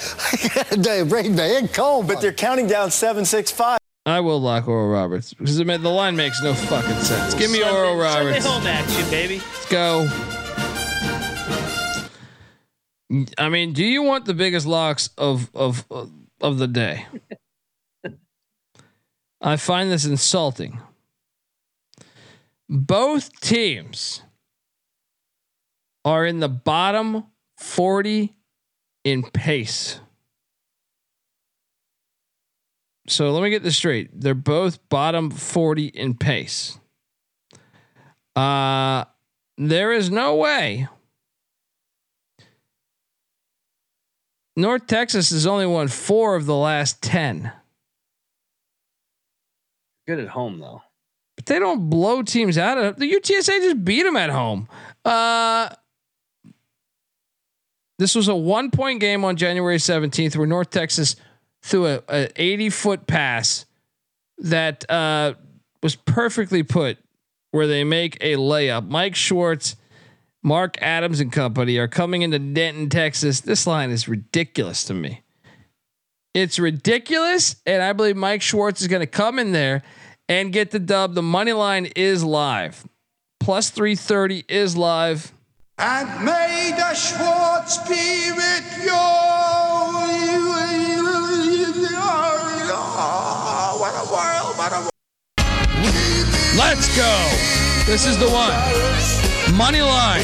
brain 1.10 1.36
man 1.36 1.68
cold, 1.68 2.08
but 2.08 2.22
they're 2.22 2.34
counting 2.34 2.68
down 2.68 2.92
seven, 2.92 3.26
six, 3.26 3.52
five. 3.52 3.78
I 4.06 4.20
will 4.20 4.42
lock 4.42 4.68
Oral 4.68 4.90
Roberts 4.90 5.34
because 5.34 5.58
the 5.58 5.66
line 5.66 6.16
makes 6.16 6.42
no 6.42 6.54
fucking 6.54 6.96
sense. 6.96 7.36
Give 7.36 7.52
me 7.52 7.60
Sunday, 7.60 7.78
Oral 7.78 7.98
Roberts. 7.98 8.44
Sunday 8.44 8.72
home 8.72 8.90
action, 8.90 9.10
baby. 9.12 9.38
Let's 9.38 9.70
go. 9.70 10.08
I 13.38 13.50
mean, 13.50 13.74
do 13.74 13.84
you 13.86 14.02
want 14.02 14.26
the 14.26 14.34
biggest 14.34 14.66
locks 14.66 15.10
of 15.18 15.52
of 15.54 15.86
of 16.40 16.58
the 16.58 16.68
day? 16.68 17.06
I 19.42 19.58
find 19.58 19.92
this 19.92 20.06
insulting. 20.06 20.80
Both 22.70 23.40
teams 23.42 24.24
are 26.06 26.26
in 26.26 26.40
the 26.40 26.50
bottom 26.50 27.26
40 27.62 28.36
in 29.04 29.24
pace. 29.24 30.00
So 33.08 33.32
let 33.32 33.44
me 33.44 33.50
get 33.50 33.64
this 33.64 33.78
straight. 33.78 34.10
They're 34.20 34.34
both 34.34 34.88
bottom 34.90 35.30
40 35.30 35.88
in 35.88 36.16
pace. 36.16 36.80
Uh 38.36 39.06
there 39.58 39.92
is 39.92 40.10
no 40.10 40.36
way 40.36 40.88
North 44.56 44.88
Texas 44.88 45.30
has 45.30 45.46
only 45.46 45.66
won 45.66 45.88
4 45.88 46.36
of 46.36 46.46
the 46.46 46.56
last 46.56 47.02
10. 47.02 47.52
Good 50.08 50.20
at 50.20 50.30
home 50.30 50.60
though. 50.60 50.82
But 51.36 51.46
they 51.46 51.60
don't 51.60 51.90
blow 51.90 52.22
teams 52.22 52.58
out 52.58 52.78
of 52.78 52.98
the 52.98 53.12
UTSA 53.12 53.46
just 53.46 53.86
beat 53.86 54.04
them 54.04 54.18
at 54.18 54.30
home. 54.30 54.68
Uh 55.06 55.70
this 58.02 58.16
was 58.16 58.28
a 58.28 58.36
one 58.36 58.72
point 58.72 59.00
game 59.00 59.24
on 59.24 59.36
January 59.36 59.78
17th 59.78 60.36
where 60.36 60.48
North 60.48 60.72
Texas 60.72 61.16
threw 61.62 61.86
a, 61.86 62.02
a 62.10 62.30
80 62.36 62.72
foot 62.72 63.06
pass 63.06 63.66
that 64.40 64.90
uh, 64.90 65.36
was 65.84 65.96
perfectly 65.96 66.64
put 66.64 66.98
where 67.52 67.68
they 67.68 67.84
make 67.84 68.18
a 68.20 68.38
layup. 68.38 68.88
Mike 68.88 69.14
Schwartz, 69.14 69.76
Mark 70.42 70.82
Adams 70.82 71.20
and 71.20 71.32
company 71.32 71.78
are 71.78 71.88
coming 71.88 72.24
into 72.24 72.40
Denton, 72.40 72.90
Texas. 72.90 73.42
This 73.42 73.68
line 73.68 73.92
is 73.92 74.08
ridiculous 74.08 74.84
to 74.86 74.96
me. 74.96 75.22
It's 76.34 76.58
ridiculous. 76.58 77.58
And 77.68 77.84
I 77.84 77.94
believe 77.94 78.18
Mike 78.18 78.42
Schwartz 78.42 78.82
is 78.82 78.88
going 78.88 79.02
to 79.02 79.06
come 79.06 79.38
in 79.38 79.52
there 79.52 79.84
and 80.28 80.52
get 80.52 80.72
the 80.72 80.80
dub. 80.80 81.14
The 81.14 81.22
money 81.22 81.54
line 81.54 81.86
is 81.96 82.24
live. 82.24 82.84
Plus 83.40 83.70
330 83.70 84.46
is 84.50 84.76
live. 84.76 85.32
And 85.84 86.24
may 86.24 86.74
the 86.78 86.94
Schwartz 86.94 87.80
be 87.90 88.32
with 88.38 88.86
you. 88.86 88.94
What 93.82 93.96
a 93.98 94.06
world, 94.14 94.58
what 94.60 94.72
a 94.74 94.78
world. 94.78 94.92
Let's 96.56 96.86
go. 96.96 97.12
This 97.88 98.06
is 98.06 98.16
the 98.20 98.30
one. 98.30 98.54
Money 99.58 99.82
line. 99.82 100.24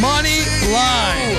Money 0.00 0.40
line. 0.72 1.36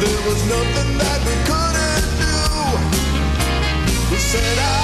There 0.00 0.22
was 0.26 0.42
nothing 0.50 0.98
that 0.98 1.20
we 1.22 1.34
couldn't 1.46 2.08
do. 2.18 2.34
We 4.10 4.18
set 4.18 4.81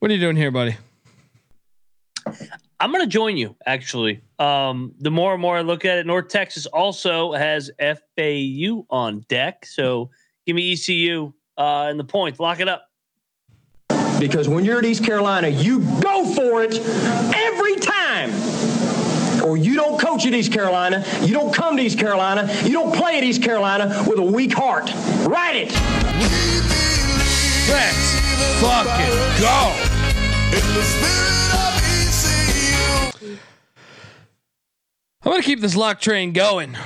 What 0.00 0.10
are 0.10 0.14
you 0.14 0.20
doing 0.20 0.36
here, 0.36 0.50
buddy? 0.50 0.76
I'm 2.80 2.90
going 2.90 3.04
to 3.04 3.06
join 3.06 3.36
you. 3.36 3.54
Actually, 3.66 4.22
um, 4.38 4.94
the 4.98 5.10
more 5.10 5.34
and 5.34 5.42
more 5.42 5.58
I 5.58 5.60
look 5.60 5.84
at 5.84 5.98
it, 5.98 6.06
North 6.06 6.28
Texas 6.28 6.64
also 6.64 7.32
has 7.34 7.70
FAU 7.78 8.86
on 8.88 9.20
deck. 9.28 9.66
So 9.66 10.10
give 10.46 10.56
me 10.56 10.72
ECU 10.72 11.34
uh, 11.58 11.88
and 11.90 12.00
the 12.00 12.04
points. 12.04 12.40
Lock 12.40 12.60
it 12.60 12.68
up. 12.68 12.88
Because 14.18 14.48
when 14.48 14.64
you're 14.64 14.78
at 14.78 14.84
East 14.86 15.04
Carolina, 15.04 15.48
you 15.48 15.80
go 16.00 16.24
for 16.34 16.62
it 16.62 16.78
every 17.34 17.76
time. 17.76 18.30
Or 19.42 19.56
you 19.56 19.74
don't 19.74 20.00
coach 20.00 20.26
at 20.26 20.34
East 20.34 20.52
Carolina, 20.52 21.04
you 21.22 21.32
don't 21.32 21.52
come 21.52 21.76
to 21.76 21.82
East 21.82 21.98
Carolina, 21.98 22.52
you 22.64 22.72
don't 22.72 22.94
play 22.94 23.18
at 23.18 23.24
East 23.24 23.42
Carolina 23.42 24.04
with 24.06 24.18
a 24.18 24.22
weak 24.22 24.52
heart. 24.52 24.90
Write 25.26 25.56
it. 25.56 25.72
Let's 27.68 28.20
fucking 28.60 29.40
go. 29.40 29.86
I'm 35.22 35.32
gonna 35.32 35.42
keep 35.42 35.60
this 35.60 35.76
lock 35.76 36.00
train 36.00 36.32
going 36.32 36.76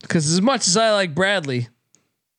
because 0.00 0.30
as 0.30 0.40
much 0.40 0.66
as 0.66 0.76
I 0.76 0.92
like 0.92 1.14
Bradley, 1.14 1.68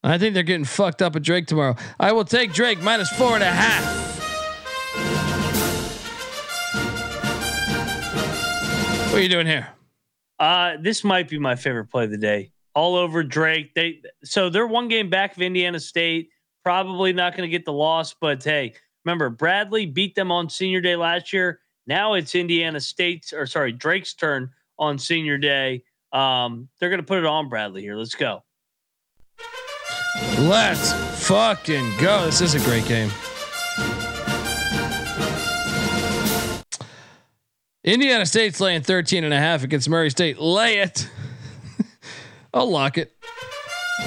I 0.02 0.18
think 0.18 0.34
they're 0.34 0.42
getting 0.42 0.64
fucked 0.64 1.00
up 1.02 1.16
at 1.16 1.22
Drake 1.22 1.46
tomorrow. 1.46 1.76
I 1.98 2.12
will 2.12 2.24
take 2.24 2.52
Drake 2.52 2.80
minus 2.80 3.08
four 3.10 3.34
and 3.34 3.42
a 3.42 3.46
half. 3.46 4.05
What 9.16 9.20
are 9.20 9.22
you 9.22 9.30
doing 9.30 9.46
here? 9.46 9.66
Uh, 10.38 10.72
this 10.78 11.02
might 11.02 11.26
be 11.26 11.38
my 11.38 11.56
favorite 11.56 11.86
play 11.86 12.04
of 12.04 12.10
the 12.10 12.18
day. 12.18 12.50
All 12.74 12.96
over 12.96 13.22
Drake. 13.22 13.72
They 13.72 14.02
so 14.22 14.50
they're 14.50 14.66
one 14.66 14.88
game 14.88 15.08
back 15.08 15.34
of 15.34 15.40
Indiana 15.40 15.80
State. 15.80 16.28
Probably 16.62 17.14
not 17.14 17.34
going 17.34 17.48
to 17.48 17.50
get 17.50 17.64
the 17.64 17.72
loss, 17.72 18.14
but 18.20 18.44
hey, 18.44 18.74
remember 19.06 19.30
Bradley 19.30 19.86
beat 19.86 20.16
them 20.16 20.30
on 20.30 20.50
Senior 20.50 20.82
Day 20.82 20.96
last 20.96 21.32
year. 21.32 21.60
Now 21.86 22.12
it's 22.12 22.34
Indiana 22.34 22.78
State's 22.78 23.32
or 23.32 23.46
sorry 23.46 23.72
Drake's 23.72 24.12
turn 24.12 24.50
on 24.78 24.98
Senior 24.98 25.38
Day. 25.38 25.84
Um, 26.12 26.68
they're 26.78 26.90
going 26.90 27.00
to 27.00 27.06
put 27.06 27.16
it 27.16 27.24
on 27.24 27.48
Bradley 27.48 27.80
here. 27.80 27.96
Let's 27.96 28.14
go. 28.14 28.44
Let's 30.40 30.92
fucking 31.26 31.96
go. 31.96 32.26
This 32.26 32.42
is 32.42 32.54
a 32.54 32.60
great 32.60 32.84
game. 32.84 33.10
Indiana 37.86 38.26
State's 38.26 38.60
laying 38.60 38.82
13 38.82 39.22
and 39.22 39.32
a 39.32 39.38
half 39.38 39.62
against 39.62 39.88
Murray 39.88 40.10
State. 40.10 40.40
Lay 40.40 40.78
it. 40.78 41.08
I'll 42.54 42.68
lock 42.68 42.98
it. 42.98 43.16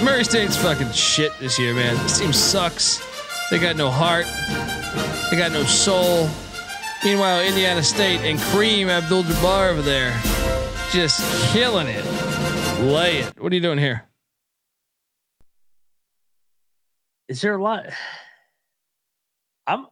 Murray 0.04 0.26
State's 0.26 0.58
fucking 0.58 0.92
shit 0.92 1.32
this 1.40 1.58
year, 1.58 1.74
man. 1.74 1.96
This 2.04 2.20
team 2.20 2.34
sucks. 2.34 3.02
They 3.50 3.58
got 3.58 3.78
no 3.78 3.90
heart. 3.90 4.26
They 5.32 5.38
got 5.38 5.54
no 5.54 5.64
soul. 5.64 6.30
Meanwhile, 7.06 7.42
Indiana 7.46 7.82
State 7.82 8.20
and 8.20 8.38
Cream 8.38 8.90
Abdul-Jabbar 8.90 9.72
over 9.72 9.82
there, 9.82 10.12
just 10.92 11.54
killing 11.54 11.88
it. 11.88 12.04
Lay 12.82 13.20
it. 13.20 13.42
What 13.42 13.54
are 13.54 13.56
you 13.56 13.62
doing 13.62 13.80
here? 13.80 14.04
Is 17.30 17.40
there 17.40 17.56
a 17.56 17.64
lot? 17.64 17.86
I'm 19.66 19.86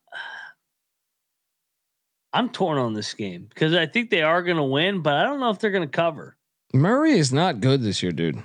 I'm 2.34 2.50
torn 2.50 2.77
on 2.77 2.93
this 2.93 3.13
game 3.13 3.48
because 3.50 3.74
I 3.74 3.86
think 3.86 4.10
they 4.10 4.22
are 4.22 4.43
going 4.43 4.57
to 4.57 4.63
win, 4.63 5.01
but 5.01 5.13
I 5.13 5.24
don't 5.24 5.39
know 5.39 5.50
if 5.50 5.60
they're 5.60 5.72
going 5.72 5.88
to 5.88 5.96
cover. 5.96 6.36
Murray 6.74 7.17
is 7.17 7.31
not 7.31 7.62
good 7.62 7.81
this 7.81 8.03
year, 8.03 8.12
dude. 8.12 8.41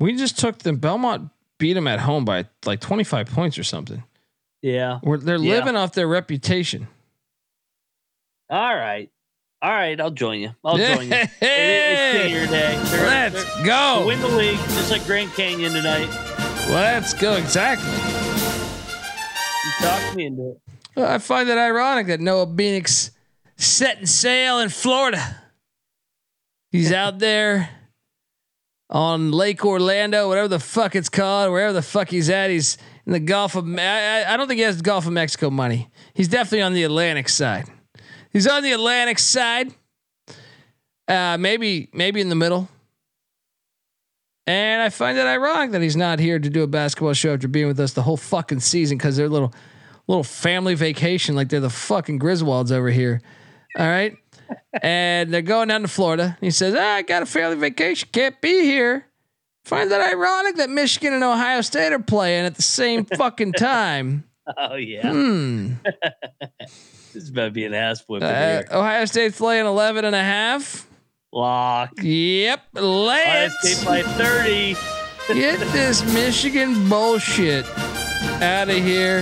We 0.00 0.16
just 0.16 0.38
took 0.38 0.58
them. 0.58 0.76
Belmont 0.76 1.30
beat 1.58 1.74
them 1.74 1.86
at 1.86 2.00
home 2.00 2.24
by 2.24 2.46
like 2.66 2.80
25 2.80 3.28
points 3.28 3.56
or 3.58 3.64
something. 3.64 4.02
Yeah. 4.62 4.98
We're, 5.02 5.18
they're 5.18 5.36
yeah. 5.36 5.54
living 5.54 5.76
off 5.76 5.92
their 5.92 6.08
reputation. 6.08 6.88
All 8.50 8.74
right. 8.74 9.10
All 9.62 9.70
right. 9.70 10.00
I'll 10.00 10.10
join 10.10 10.40
you. 10.40 10.50
I'll 10.64 10.76
join 10.76 11.08
you. 11.08 11.14
It, 11.14 11.30
it's 11.40 12.22
senior 12.22 12.46
day. 12.46 12.80
They're, 12.84 13.06
Let's 13.06 13.54
they're, 13.56 13.66
go. 13.66 14.04
Win 14.06 14.20
the 14.20 14.28
league 14.28 14.58
just 14.58 14.90
like 14.90 15.04
Grand 15.06 15.32
Canyon 15.34 15.72
tonight. 15.72 16.08
Let's 16.68 17.14
go. 17.14 17.34
Exactly. 17.34 17.90
You 19.64 19.86
talked 19.86 20.16
me 20.16 20.26
into 20.26 20.50
it. 20.50 20.71
I 20.96 21.18
find 21.18 21.48
it 21.48 21.58
ironic 21.58 22.06
that 22.08 22.20
Noah 22.20 22.52
Phoenix 22.54 23.10
setting 23.56 24.06
sail 24.06 24.58
in 24.60 24.68
Florida. 24.68 25.42
He's 26.70 26.92
out 27.02 27.18
there 27.18 27.70
on 28.90 29.30
Lake 29.32 29.64
Orlando, 29.64 30.28
whatever 30.28 30.48
the 30.48 30.58
fuck 30.58 30.94
it's 30.94 31.08
called, 31.08 31.50
wherever 31.50 31.72
the 31.72 31.82
fuck 31.82 32.10
he's 32.10 32.28
at. 32.28 32.50
He's 32.50 32.76
in 33.06 33.12
the 33.12 33.20
Gulf 33.20 33.56
of. 33.56 33.66
I, 33.78 34.24
I 34.24 34.36
don't 34.36 34.48
think 34.48 34.58
he 34.58 34.64
has 34.64 34.76
the 34.76 34.82
Gulf 34.82 35.06
of 35.06 35.12
Mexico 35.12 35.48
money. 35.50 35.88
He's 36.14 36.28
definitely 36.28 36.62
on 36.62 36.74
the 36.74 36.82
Atlantic 36.84 37.28
side. 37.28 37.66
He's 38.30 38.46
on 38.46 38.62
the 38.62 38.72
Atlantic 38.72 39.18
side. 39.18 39.72
uh, 41.08 41.36
maybe 41.38 41.88
maybe 41.92 42.20
in 42.20 42.28
the 42.28 42.34
middle. 42.34 42.68
And 44.46 44.82
I 44.82 44.88
find 44.88 45.16
it 45.16 45.26
ironic 45.26 45.70
that 45.70 45.82
he's 45.82 45.96
not 45.96 46.18
here 46.18 46.38
to 46.38 46.50
do 46.50 46.64
a 46.64 46.66
basketball 46.66 47.12
show 47.12 47.32
after 47.32 47.46
being 47.46 47.68
with 47.68 47.78
us 47.78 47.92
the 47.92 48.02
whole 48.02 48.16
fucking 48.16 48.58
season 48.58 48.98
because 48.98 49.16
they're 49.16 49.26
a 49.26 49.30
little 49.30 49.54
little 50.08 50.24
family 50.24 50.74
vacation 50.74 51.34
like 51.34 51.48
they're 51.48 51.60
the 51.60 51.70
fucking 51.70 52.18
Griswolds 52.18 52.72
over 52.72 52.90
here. 52.90 53.20
All 53.78 53.86
right. 53.86 54.16
and 54.82 55.32
they're 55.32 55.40
going 55.42 55.68
down 55.68 55.82
to 55.82 55.88
Florida. 55.88 56.36
He 56.40 56.50
says, 56.50 56.74
ah, 56.76 56.94
I 56.96 57.02
got 57.02 57.22
a 57.22 57.26
family 57.26 57.56
vacation, 57.56 58.08
can't 58.12 58.38
be 58.40 58.62
here. 58.64 59.06
Find 59.64 59.90
that 59.92 60.00
ironic 60.12 60.56
that 60.56 60.68
Michigan 60.70 61.12
and 61.14 61.22
Ohio 61.22 61.60
State 61.60 61.92
are 61.92 61.98
playing 62.00 62.46
at 62.46 62.56
the 62.56 62.62
same 62.62 63.04
fucking 63.04 63.52
time. 63.54 64.24
Oh 64.58 64.74
yeah. 64.74 65.08
Hmm. 65.12 65.74
this 66.60 67.14
is 67.14 67.30
about 67.30 67.44
to 67.44 67.50
be 67.52 67.64
an 67.64 67.74
ass 67.74 68.02
whipping 68.08 68.26
Uh, 68.26 68.34
here. 68.34 68.66
Ohio 68.72 69.04
State's 69.04 69.40
laying 69.40 69.66
11 69.66 70.04
and 70.04 70.16
a 70.16 70.22
half. 70.22 70.84
Lock. 71.32 71.92
Yep. 72.02 72.60
Lay 72.74 72.82
Ohio. 73.22 73.48
State 73.60 73.86
by 73.86 74.02
30. 74.02 74.74
Get 75.32 75.60
this 75.72 76.02
Michigan 76.12 76.88
bullshit 76.88 77.64
out 78.42 78.68
of 78.68 78.74
here. 78.76 79.20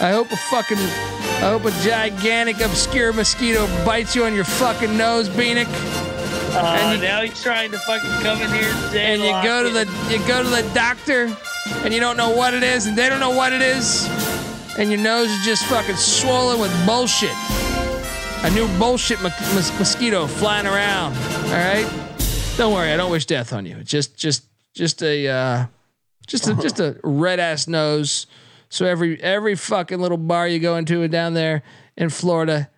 I 0.00 0.12
hope 0.12 0.30
a 0.30 0.36
fucking, 0.36 0.78
I 0.78 1.50
hope 1.50 1.64
a 1.64 1.70
gigantic 1.82 2.60
obscure 2.60 3.12
mosquito 3.12 3.66
bites 3.84 4.14
you 4.14 4.24
on 4.24 4.34
your 4.34 4.44
fucking 4.44 4.96
nose, 4.96 5.28
Beanick. 5.28 5.66
Uh, 6.54 6.58
And 6.80 7.00
you- 7.02 7.06
now 7.08 7.20
he's 7.22 7.42
trying 7.42 7.70
to 7.72 7.78
fucking 7.78 8.10
come 8.22 8.40
in 8.40 8.50
here 8.52 8.70
and 8.70 8.96
And 8.96 9.22
you 9.22 9.30
go 9.42 9.62
to 9.64 9.70
the, 9.70 9.86
you 10.10 10.18
go 10.26 10.42
to 10.42 10.48
the 10.48 10.62
doctor, 10.72 11.36
and 11.84 11.92
you 11.92 12.00
don't 12.00 12.16
know 12.16 12.30
what 12.30 12.54
it 12.54 12.62
is, 12.62 12.86
and 12.86 12.96
they 12.96 13.08
don't 13.08 13.20
know 13.20 13.30
what 13.30 13.52
it 13.52 13.60
is, 13.60 14.06
and 14.78 14.88
your 14.90 15.00
nose 15.00 15.30
is 15.30 15.44
just 15.44 15.64
fucking 15.64 15.96
swollen 15.96 16.60
with 16.60 16.72
bullshit. 16.86 17.34
A 18.44 18.50
new 18.50 18.68
bullshit 18.78 19.20
mo- 19.20 19.30
mos- 19.54 19.76
mosquito 19.80 20.26
flying 20.28 20.66
around. 20.66 21.16
All 21.46 21.52
right. 21.52 21.86
Don't 22.56 22.72
worry, 22.72 22.92
I 22.92 22.96
don't 22.96 23.10
wish 23.10 23.26
death 23.26 23.52
on 23.52 23.66
you. 23.66 23.76
It's 23.80 23.90
Just, 23.90 24.16
just, 24.16 24.44
just 24.74 25.02
a, 25.02 25.26
uh, 25.28 25.66
just 26.26 26.46
a, 26.48 26.54
just 26.54 26.78
a 26.78 26.96
red 27.02 27.40
ass 27.40 27.66
nose. 27.66 28.26
So 28.68 28.86
every 28.86 29.20
every 29.22 29.54
fucking 29.54 29.98
little 29.98 30.18
bar 30.18 30.46
you 30.46 30.58
go 30.58 30.76
into 30.76 31.06
down 31.08 31.34
there 31.34 31.62
in 31.96 32.10
Florida, 32.10 32.70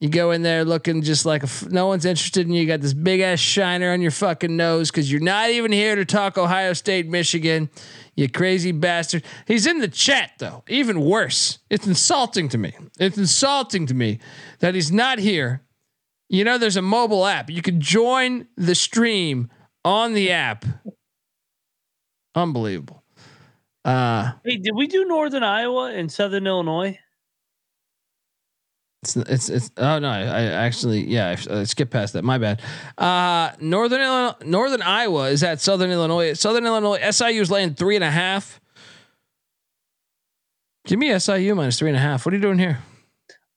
you 0.00 0.08
go 0.08 0.32
in 0.32 0.42
there 0.42 0.64
looking 0.64 1.02
just 1.02 1.24
like 1.24 1.44
no 1.70 1.86
one's 1.86 2.04
interested 2.04 2.46
in 2.46 2.52
you. 2.52 2.62
You 2.62 2.66
got 2.66 2.80
this 2.80 2.94
big 2.94 3.20
ass 3.20 3.38
shiner 3.38 3.92
on 3.92 4.00
your 4.02 4.10
fucking 4.10 4.56
nose 4.56 4.90
because 4.90 5.10
you're 5.10 5.20
not 5.20 5.50
even 5.50 5.72
here 5.72 5.96
to 5.96 6.04
talk 6.04 6.36
Ohio 6.36 6.72
State, 6.72 7.08
Michigan. 7.08 7.70
You 8.16 8.28
crazy 8.28 8.72
bastard. 8.72 9.24
He's 9.46 9.66
in 9.66 9.78
the 9.78 9.88
chat 9.88 10.32
though. 10.38 10.64
Even 10.68 11.00
worse. 11.00 11.58
It's 11.70 11.86
insulting 11.86 12.48
to 12.50 12.58
me. 12.58 12.74
It's 12.98 13.18
insulting 13.18 13.86
to 13.86 13.94
me 13.94 14.18
that 14.60 14.74
he's 14.74 14.92
not 14.92 15.18
here. 15.18 15.62
You 16.28 16.44
know, 16.44 16.58
there's 16.58 16.76
a 16.76 16.82
mobile 16.82 17.26
app. 17.26 17.50
You 17.50 17.62
can 17.62 17.80
join 17.80 18.48
the 18.56 18.74
stream 18.74 19.50
on 19.84 20.14
the 20.14 20.32
app. 20.32 20.64
Unbelievable. 22.34 23.03
Uh, 23.84 24.32
Hey, 24.44 24.56
did 24.56 24.74
we 24.74 24.86
do 24.86 25.04
Northern 25.04 25.42
Iowa 25.42 25.92
and 25.92 26.10
Southern 26.10 26.46
Illinois? 26.46 26.98
It's 29.02 29.16
it's 29.16 29.48
it's 29.50 29.70
oh 29.76 29.98
no, 29.98 30.08
I, 30.08 30.20
I 30.20 30.40
actually 30.44 31.06
yeah, 31.06 31.36
I, 31.50 31.60
I 31.60 31.64
skipped 31.64 31.90
past 31.90 32.14
that. 32.14 32.24
My 32.24 32.38
bad. 32.38 32.62
Uh 32.96 33.50
Northern 33.60 34.00
Illinois, 34.00 34.34
Northern 34.46 34.80
Iowa 34.80 35.28
is 35.28 35.42
at 35.42 35.60
Southern 35.60 35.90
Illinois. 35.90 36.32
Southern 36.32 36.64
Illinois 36.64 36.98
SIU 37.10 37.42
is 37.42 37.50
laying 37.50 37.74
three 37.74 37.96
and 37.96 38.04
a 38.04 38.10
half. 38.10 38.62
Give 40.86 40.98
me 40.98 41.18
SIU 41.18 41.54
minus 41.54 41.78
three 41.78 41.90
and 41.90 41.98
a 41.98 42.00
half. 42.00 42.24
What 42.24 42.32
are 42.32 42.36
you 42.36 42.42
doing 42.42 42.58
here? 42.58 42.78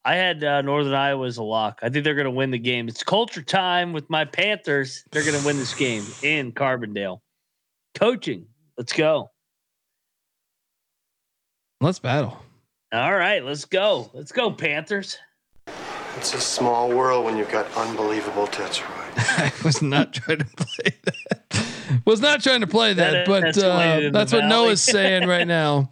I 0.04 0.16
had 0.16 0.44
uh, 0.44 0.62
Northern 0.62 0.94
Iowa 0.94 1.28
as 1.28 1.38
a 1.38 1.44
lock. 1.44 1.80
I 1.82 1.90
think 1.90 2.06
they're 2.06 2.16
going 2.16 2.26
to 2.26 2.32
win 2.32 2.52
the 2.52 2.58
game. 2.60 2.88
It's 2.88 3.04
culture 3.04 3.42
time 3.42 3.92
with 3.92 4.10
my 4.10 4.24
Panthers. 4.24 5.04
They're 5.12 5.24
going 5.26 5.38
to 5.38 5.46
win 5.46 5.58
this 5.58 5.74
game 5.74 6.06
in 6.24 6.54
Carbondale. 6.54 7.20
Coaching. 7.96 8.48
Let's 8.78 8.94
go. 8.94 9.32
Let's 11.80 12.00
battle. 12.00 12.38
All 12.92 13.16
right, 13.16 13.44
let's 13.44 13.66
go. 13.66 14.10
Let's 14.14 14.32
go, 14.32 14.52
Panthers. 14.52 15.18
It's 16.18 16.34
a 16.34 16.42
small 16.42 16.90
world 16.90 17.26
when 17.26 17.38
you've 17.38 17.52
got 17.52 17.72
unbelievable 17.78 18.48
tits, 18.48 18.82
I 19.18 19.52
was 19.64 19.82
not 19.82 20.14
trying 20.14 20.40
to 20.40 20.46
play 20.46 20.96
that. 21.04 22.02
Was 22.06 22.22
not 22.22 22.42
trying 22.42 22.62
to 22.62 22.68
play 22.68 22.94
that, 22.94 23.12
That 23.12 23.28
but 23.28 23.58
uh, 23.58 24.10
that's 24.12 24.32
what 24.32 24.42
valley. 24.42 24.50
Noah's 24.50 24.82
saying 24.82 25.28
right 25.28 25.48
now 25.48 25.90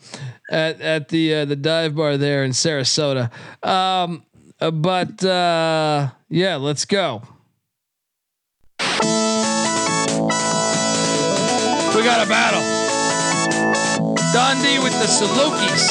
at 0.49 0.81
at 0.81 1.09
the 1.09 1.33
uh, 1.33 1.45
the 1.45 1.55
dive 1.55 1.95
bar 1.95 2.17
there 2.17 2.43
in 2.43 2.51
Sarasota. 2.51 3.31
Um, 3.65 4.23
uh, 4.59 4.71
but 4.71 5.23
uh, 5.23 6.09
yeah, 6.29 6.55
let's 6.55 6.85
go. 6.85 7.21
We 8.79 8.85
got 12.03 12.25
a 12.25 12.29
battle. 12.29 12.84
Dundee 14.35 14.79
with 14.79 14.91
the 14.99 15.05
Salukis. 15.05 15.87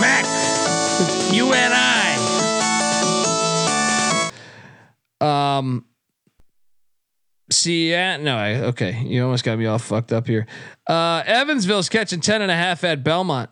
Mac 0.00 0.24
with 1.00 1.34
UNI. 1.34 2.14
Um. 5.20 5.84
See, 7.50 7.90
yeah, 7.90 8.18
no, 8.18 8.36
I, 8.36 8.54
okay. 8.66 9.02
You 9.04 9.24
almost 9.24 9.42
got 9.42 9.58
me 9.58 9.66
all 9.66 9.80
fucked 9.80 10.12
up 10.12 10.28
here. 10.28 10.46
Uh, 10.86 11.24
Evansville's 11.26 11.88
catching 11.88 12.20
10 12.20 12.40
and 12.40 12.52
a 12.52 12.54
half 12.54 12.84
at 12.84 13.02
Belmont. 13.02 13.50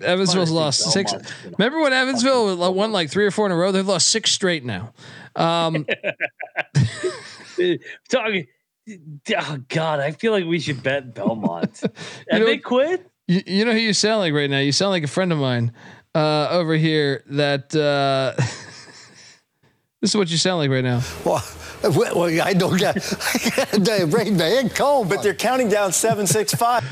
Evansville's 0.00 0.50
Honestly, 0.50 0.56
lost 0.56 0.92
six. 0.92 1.12
Belmont's 1.12 1.32
gonna 1.42 1.54
Remember 1.58 1.80
when 1.80 1.92
Evansville 1.92 2.72
won 2.74 2.92
like 2.92 3.10
three 3.10 3.24
or 3.26 3.30
four 3.30 3.46
in 3.46 3.52
a 3.52 3.56
row? 3.56 3.70
They've 3.72 3.86
lost 3.86 4.08
six 4.08 4.32
straight 4.32 4.64
now. 4.64 4.92
Um, 5.36 5.86
Talking. 8.08 8.46
Oh 9.36 9.58
God, 9.68 10.00
I 10.00 10.10
feel 10.10 10.32
like 10.32 10.44
we 10.44 10.58
should 10.60 10.82
bet 10.82 11.14
Belmont. 11.14 11.80
Have 12.30 12.40
know- 12.40 12.46
they 12.46 12.58
quit? 12.58 13.08
You, 13.26 13.42
you 13.46 13.64
know 13.64 13.72
who 13.72 13.78
you 13.78 13.94
sound 13.94 14.20
like 14.20 14.34
right 14.34 14.50
now? 14.50 14.58
You 14.58 14.72
sound 14.72 14.90
like 14.90 15.04
a 15.04 15.08
friend 15.08 15.32
of 15.32 15.38
mine 15.38 15.72
uh, 16.14 16.48
over 16.50 16.74
here. 16.74 17.24
That 17.30 17.74
uh, 17.74 18.34
this 20.00 20.10
is 20.10 20.16
what 20.16 20.30
you 20.30 20.36
sound 20.36 20.58
like 20.58 20.70
right 20.70 20.84
now. 20.84 21.00
Well, 21.24 21.42
well, 21.82 22.42
I 22.42 22.52
don't 22.52 22.76
get. 22.78 22.96
they 23.72 24.04
bring 24.04 24.36
the 24.36 24.44
head 24.44 24.74
cold, 24.74 25.08
But 25.08 25.22
they're 25.22 25.34
counting 25.34 25.68
down 25.70 25.92
seven, 25.92 26.26
six, 26.26 26.52
five. 26.54 26.84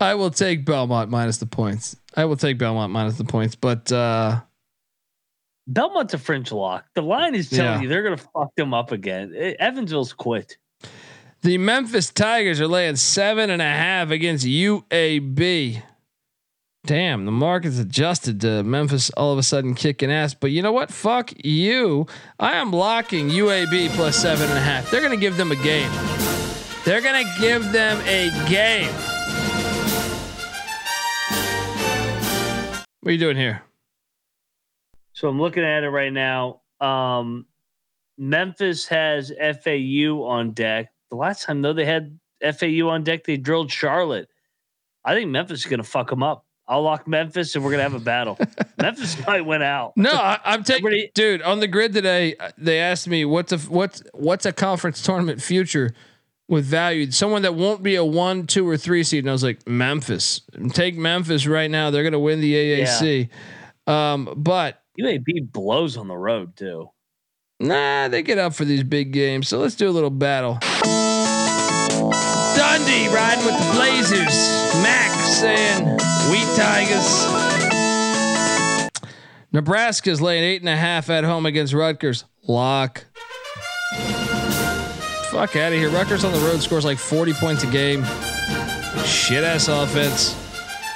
I 0.00 0.14
will 0.14 0.30
take 0.30 0.64
Belmont 0.64 1.10
minus 1.10 1.38
the 1.38 1.46
points. 1.46 1.96
I 2.16 2.24
will 2.24 2.36
take 2.36 2.58
Belmont 2.58 2.92
minus 2.92 3.16
the 3.18 3.24
points, 3.24 3.54
but 3.54 3.90
uh, 3.92 4.40
Belmont's 5.66 6.14
a 6.14 6.18
French 6.18 6.50
lock. 6.52 6.86
The 6.94 7.02
line 7.02 7.34
is 7.34 7.50
telling 7.50 7.74
Yeah. 7.74 7.80
you 7.82 7.88
they're 7.88 8.02
gonna 8.02 8.16
fuck 8.16 8.54
them 8.56 8.72
up 8.74 8.92
again. 8.92 9.34
Evansville's 9.58 10.12
quit. 10.12 10.56
the 11.42 11.58
Memphis 11.58 12.10
Tigers 12.10 12.60
are 12.60 12.66
laying 12.66 12.96
seven 12.96 13.50
and 13.50 13.62
a 13.62 13.64
half 13.66 14.10
against 14.10 14.44
UAB. 14.46 15.82
Damn, 16.86 17.26
the 17.26 17.32
market's 17.32 17.78
adjusted 17.78 18.40
to 18.40 18.62
Memphis 18.64 19.10
all 19.10 19.32
of 19.32 19.38
a 19.38 19.42
sudden 19.42 19.74
kicking 19.74 20.10
ass. 20.10 20.32
But 20.32 20.52
you 20.52 20.62
know 20.62 20.72
what? 20.72 20.90
Fuck 20.90 21.32
you. 21.44 22.06
I 22.40 22.54
am 22.54 22.72
locking 22.72 23.28
UAB 23.28 23.90
plus 23.90 24.16
seven 24.16 24.48
and 24.48 24.56
a 24.58 24.60
half. 24.62 24.90
They're 24.90 25.02
gonna 25.02 25.16
give 25.18 25.36
them 25.36 25.52
a 25.52 25.56
game. 25.56 25.90
They're 26.84 27.02
gonna 27.02 27.30
give 27.40 27.70
them 27.72 28.00
a 28.06 28.30
game. 28.48 28.88
What 33.08 33.12
are 33.12 33.14
you 33.14 33.20
doing 33.20 33.38
here? 33.38 33.62
So 35.14 35.28
I'm 35.30 35.40
looking 35.40 35.64
at 35.64 35.82
it 35.82 35.88
right 35.88 36.12
now. 36.12 36.60
Um, 36.78 37.46
Memphis 38.18 38.86
has 38.88 39.32
FAU 39.62 40.24
on 40.24 40.50
deck. 40.50 40.92
The 41.08 41.16
last 41.16 41.44
time 41.44 41.62
though 41.62 41.72
they 41.72 41.86
had 41.86 42.18
FAU 42.42 42.86
on 42.90 43.04
deck, 43.04 43.24
they 43.24 43.38
drilled 43.38 43.70
Charlotte. 43.72 44.28
I 45.06 45.14
think 45.14 45.30
Memphis 45.30 45.60
is 45.60 45.64
gonna 45.64 45.84
fuck 45.84 46.10
them 46.10 46.22
up. 46.22 46.44
I'll 46.66 46.82
lock 46.82 47.08
Memphis, 47.08 47.54
and 47.54 47.64
we're 47.64 47.70
gonna 47.70 47.82
have 47.84 47.94
a 47.94 47.98
battle. 47.98 48.38
Memphis 48.78 49.16
might 49.26 49.40
win 49.40 49.62
out. 49.62 49.94
No, 49.96 50.10
I, 50.12 50.38
I'm 50.44 50.62
taking 50.62 50.84
Everybody- 50.88 51.10
dude 51.14 51.40
on 51.40 51.60
the 51.60 51.66
grid 51.66 51.94
today. 51.94 52.34
uh, 52.38 52.50
They 52.58 52.78
asked 52.78 53.08
me 53.08 53.24
what's 53.24 53.52
a 53.52 53.58
what's 53.70 54.02
what's 54.12 54.44
a 54.44 54.52
conference 54.52 55.00
tournament 55.02 55.40
future 55.40 55.94
with 56.48 56.64
value. 56.64 57.10
Someone 57.10 57.42
that 57.42 57.54
won't 57.54 57.82
be 57.82 57.94
a 57.96 58.04
one, 58.04 58.46
two, 58.46 58.68
or 58.68 58.76
three 58.76 59.04
seed. 59.04 59.24
And 59.24 59.30
I 59.30 59.32
was 59.32 59.44
like 59.44 59.66
Memphis. 59.68 60.40
Take 60.70 60.96
Memphis 60.96 61.46
right 61.46 61.70
now. 61.70 61.90
They're 61.90 62.04
gonna 62.04 62.18
win 62.18 62.40
the 62.40 62.54
AAC. 62.54 63.28
Um, 63.86 64.34
but 64.36 64.82
UAB 65.00 65.52
blows 65.52 65.96
on 65.96 66.08
the 66.08 66.16
road 66.16 66.56
too. 66.56 66.90
nah, 67.60 68.08
they 68.08 68.22
get 68.22 68.38
up 68.38 68.54
for 68.54 68.64
these 68.64 68.82
big 68.82 69.12
games. 69.12 69.48
So 69.48 69.58
let's 69.58 69.74
do 69.76 69.88
a 69.88 69.92
little 69.92 70.10
battle. 70.10 70.58
Dundee 72.56 73.08
riding 73.14 73.44
with 73.44 73.56
the 73.58 73.70
Blazers. 73.74 74.34
Mac 74.82 75.10
saying 75.24 75.84
Wheat 76.30 76.48
Tigers. 76.56 77.26
Nebraska's 79.52 80.20
laying 80.20 80.44
eight 80.44 80.60
and 80.60 80.68
a 80.68 80.76
half 80.76 81.08
at 81.08 81.24
home 81.24 81.46
against 81.46 81.72
Rutgers. 81.72 82.24
Lock. 82.46 83.04
Fuck 85.30 85.56
out 85.56 85.72
of 85.72 85.78
here. 85.78 85.90
Rutgers 85.90 86.24
on 86.24 86.32
the 86.32 86.38
road 86.40 86.60
scores 86.62 86.84
like 86.84 86.98
40 86.98 87.34
points 87.34 87.62
a 87.62 87.66
game. 87.66 88.02
Shit 89.04 89.44
ass 89.44 89.68
offense. 89.68 90.34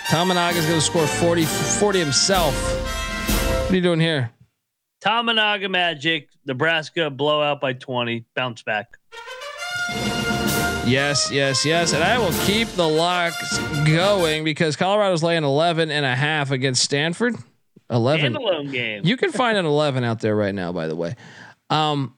Tominaga 0.08 0.56
is 0.56 0.64
going 0.66 0.78
to 0.78 0.84
score 0.84 1.06
40, 1.06 1.44
40 1.44 1.98
himself. 1.98 2.54
What 3.62 3.70
are 3.70 3.74
you 3.74 3.82
doing 3.82 4.00
here? 4.00 4.30
Tominaga 5.04 5.70
Magic, 5.70 6.28
Nebraska 6.46 7.10
blowout 7.10 7.60
by 7.60 7.74
20, 7.74 8.24
bounce 8.34 8.62
back. 8.62 8.96
Yes, 10.86 11.30
yes, 11.30 11.64
yes. 11.64 11.92
And 11.92 12.02
I 12.02 12.18
will 12.18 12.32
keep 12.44 12.68
the 12.68 12.88
locks 12.88 13.58
going 13.86 14.44
because 14.44 14.76
Colorado's 14.76 15.22
laying 15.22 15.44
11 15.44 15.90
and 15.90 16.04
a 16.04 16.14
half 16.14 16.50
against 16.50 16.82
Stanford. 16.82 17.36
11. 17.90 18.32
Standalone 18.32 18.72
game. 18.72 19.02
You 19.04 19.16
can 19.16 19.30
find 19.30 19.58
an 19.58 19.66
11 19.66 20.04
out 20.04 20.20
there 20.20 20.34
right 20.34 20.54
now, 20.54 20.72
by 20.72 20.88
the 20.88 20.96
way. 20.96 21.16
Um, 21.70 22.16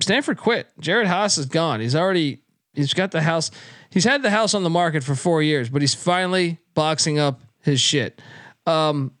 Stanford 0.00 0.38
quit. 0.38 0.68
Jerod 0.80 1.06
Haase 1.06 1.38
is 1.38 1.46
gone. 1.46 1.80
He's 1.80 1.94
already, 1.94 2.42
he's 2.74 2.92
got 2.94 3.10
the 3.10 3.22
house. 3.22 3.50
He's 3.90 4.04
had 4.04 4.22
the 4.22 4.30
house 4.30 4.54
on 4.54 4.62
the 4.62 4.70
market 4.70 5.02
for 5.02 5.14
four 5.14 5.42
years, 5.42 5.68
but 5.70 5.80
he's 5.80 5.94
finally 5.94 6.58
boxing 6.74 7.18
up 7.18 7.40
his 7.60 7.80
shit. 7.80 8.20
Um, 8.66 9.12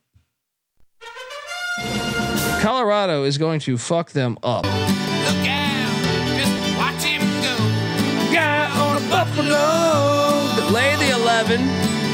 Colorado 2.60 3.24
is 3.24 3.38
going 3.38 3.60
to 3.60 3.78
fuck 3.78 4.10
them 4.10 4.38
up. 4.42 4.64
Look 4.64 4.72
out, 4.74 6.02
just 6.36 6.76
watch 6.76 7.02
him 7.04 7.22
go. 7.42 8.34
Guy 8.34 8.70
on 8.78 8.96
a 8.96 9.08
buffalo. 9.08 10.72
Lay 10.72 10.96
the 10.96 11.14
11. 11.14 11.66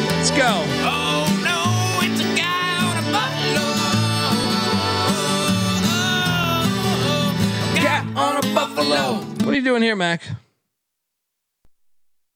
Let's 0.09 0.31
go. 0.31 0.81
Buffalo. 8.74 9.14
What 9.44 9.48
are 9.48 9.54
you 9.54 9.62
doing 9.62 9.82
here, 9.82 9.96
Mac? 9.96 10.22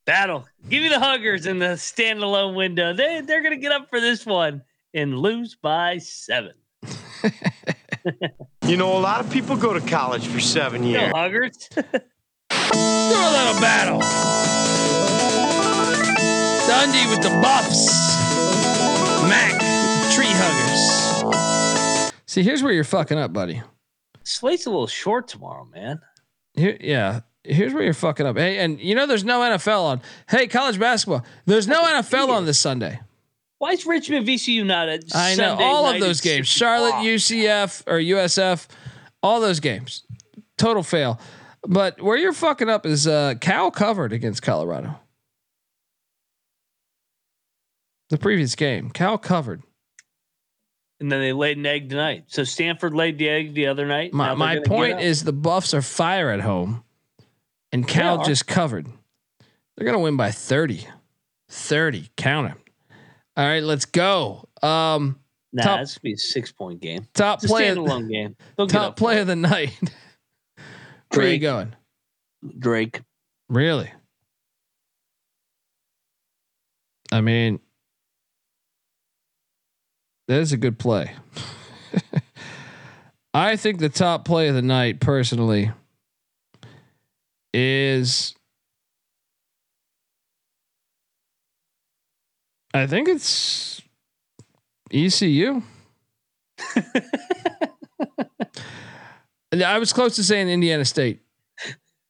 Battle. 0.04 0.46
Give 0.68 0.82
me 0.82 0.88
the 0.88 1.00
huggers 1.00 1.46
in 1.46 1.58
the 1.58 1.74
standalone 1.76 2.54
window. 2.54 2.92
They 2.92 3.20
they're 3.22 3.42
gonna 3.42 3.56
get 3.56 3.72
up 3.72 3.88
for 3.90 4.00
this 4.00 4.24
one 4.24 4.62
and 4.94 5.18
lose 5.18 5.54
by 5.56 5.98
seven. 5.98 6.52
You 8.64 8.76
know, 8.76 8.96
a 8.96 9.00
lot 9.00 9.18
of 9.20 9.30
people 9.32 9.56
go 9.56 9.72
to 9.72 9.80
college 9.80 10.26
for 10.28 10.38
seven 10.40 10.82
No 10.82 10.88
years. 10.88 11.12
huggers. 11.12 11.56
Do 11.74 11.80
a 11.80 13.30
little 13.32 13.60
battle. 13.60 13.98
Dundee 16.68 17.08
with 17.10 17.22
the 17.22 17.30
buffs. 17.42 17.86
Mac, 19.28 19.52
tree 20.14 20.26
huggers. 20.28 22.12
See, 22.26 22.42
here's 22.44 22.62
where 22.62 22.72
you're 22.72 22.82
fucking 22.84 23.18
up, 23.18 23.32
buddy. 23.32 23.60
Slate's 24.24 24.66
a 24.66 24.70
little 24.70 24.86
short 24.88 25.26
tomorrow, 25.28 25.64
man. 25.72 26.00
Here, 26.56 26.76
yeah. 26.80 27.20
Here's 27.44 27.72
where 27.72 27.84
you're 27.84 27.94
fucking 27.94 28.26
up. 28.26 28.36
Hey, 28.36 28.58
and 28.58 28.80
you 28.80 28.94
know 28.94 29.06
there's 29.06 29.24
no 29.24 29.40
NFL 29.40 29.82
on. 29.82 30.02
Hey, 30.28 30.48
college 30.48 30.80
basketball. 30.80 31.24
There's 31.44 31.68
no 31.68 31.82
NFL 31.84 32.28
on 32.28 32.44
this 32.44 32.58
Sunday. 32.58 33.00
Why 33.58 33.70
is 33.70 33.86
Richmond 33.86 34.26
VCU 34.26 34.66
not 34.66 34.88
at 34.88 35.04
I 35.14 35.30
know 35.30 35.50
Sunday 35.50 35.64
all 35.64 35.86
of 35.86 36.00
those 36.00 36.20
games. 36.20 36.48
Charlotte. 36.48 36.94
UCF 36.94 37.84
or 37.86 37.98
USF, 37.98 38.66
all 39.22 39.40
those 39.40 39.60
games. 39.60 40.02
Total 40.58 40.82
fail. 40.82 41.20
But 41.66 42.00
where 42.00 42.16
you're 42.16 42.32
fucking 42.32 42.68
up 42.68 42.84
is 42.84 43.06
uh 43.06 43.34
Cal 43.40 43.70
covered 43.70 44.12
against 44.12 44.42
Colorado. 44.42 44.98
The 48.10 48.18
previous 48.18 48.54
game, 48.54 48.90
Cal 48.90 49.18
covered. 49.18 49.62
And 50.98 51.12
then 51.12 51.20
they 51.20 51.32
laid 51.32 51.58
an 51.58 51.66
egg 51.66 51.90
tonight. 51.90 52.24
So 52.28 52.42
Stanford 52.44 52.94
laid 52.94 53.18
the 53.18 53.28
egg 53.28 53.54
the 53.54 53.66
other 53.66 53.86
night. 53.86 54.14
My 54.14 54.34
my 54.34 54.60
point 54.60 55.00
is 55.00 55.24
the 55.24 55.32
Buffs 55.32 55.74
are 55.74 55.82
fire 55.82 56.30
at 56.30 56.40
home, 56.40 56.84
and 57.72 57.86
Cal 57.86 58.24
just 58.24 58.46
covered. 58.46 58.86
They're 59.76 59.86
gonna 59.86 60.00
win 60.00 60.16
by 60.16 60.30
30. 60.30 60.86
30. 61.50 62.08
Count 62.16 62.52
it. 62.52 62.56
All 63.36 63.46
right, 63.46 63.62
let's 63.62 63.84
go. 63.84 64.48
Um, 64.62 65.18
nah, 65.52 65.62
top- 65.62 65.80
it's 65.80 65.94
gonna 65.94 66.02
be 66.02 66.12
a 66.14 66.16
six 66.16 66.50
point 66.50 66.80
game. 66.80 67.06
top 67.12 67.42
It's 67.42 67.44
a 67.44 67.48
play, 67.48 67.68
standalone 67.68 68.08
game. 68.10 68.36
They'll 68.56 68.66
top 68.66 68.96
play 68.96 69.16
for 69.16 69.20
of 69.22 69.26
the 69.26 69.36
night. 69.36 69.78
Where 71.10 71.26
are 71.26 71.28
you 71.28 71.38
Drake. 71.38 71.42
going? 71.42 71.76
Drake. 72.58 73.00
Really? 73.48 73.90
I 77.12 77.20
mean, 77.20 77.60
that 80.28 80.40
is 80.40 80.52
a 80.52 80.56
good 80.56 80.78
play. 80.78 81.12
I 83.34 83.56
think 83.56 83.78
the 83.78 83.88
top 83.88 84.24
play 84.24 84.48
of 84.48 84.54
the 84.54 84.62
night, 84.62 85.00
personally, 85.00 85.70
is. 87.52 88.34
I 92.72 92.86
think 92.86 93.08
it's 93.08 93.82
ECU. 94.92 95.62
I 99.64 99.78
was 99.78 99.92
close 99.92 100.16
to 100.16 100.24
saying 100.24 100.48
Indiana 100.48 100.84
State. 100.84 101.20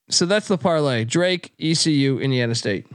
So 0.09 0.27
that's 0.27 0.49
the 0.49 0.59
parlay. 0.59 1.05
Drake, 1.05 1.53
ECU, 1.61 2.19
Indiana 2.19 2.55
State. 2.55 2.87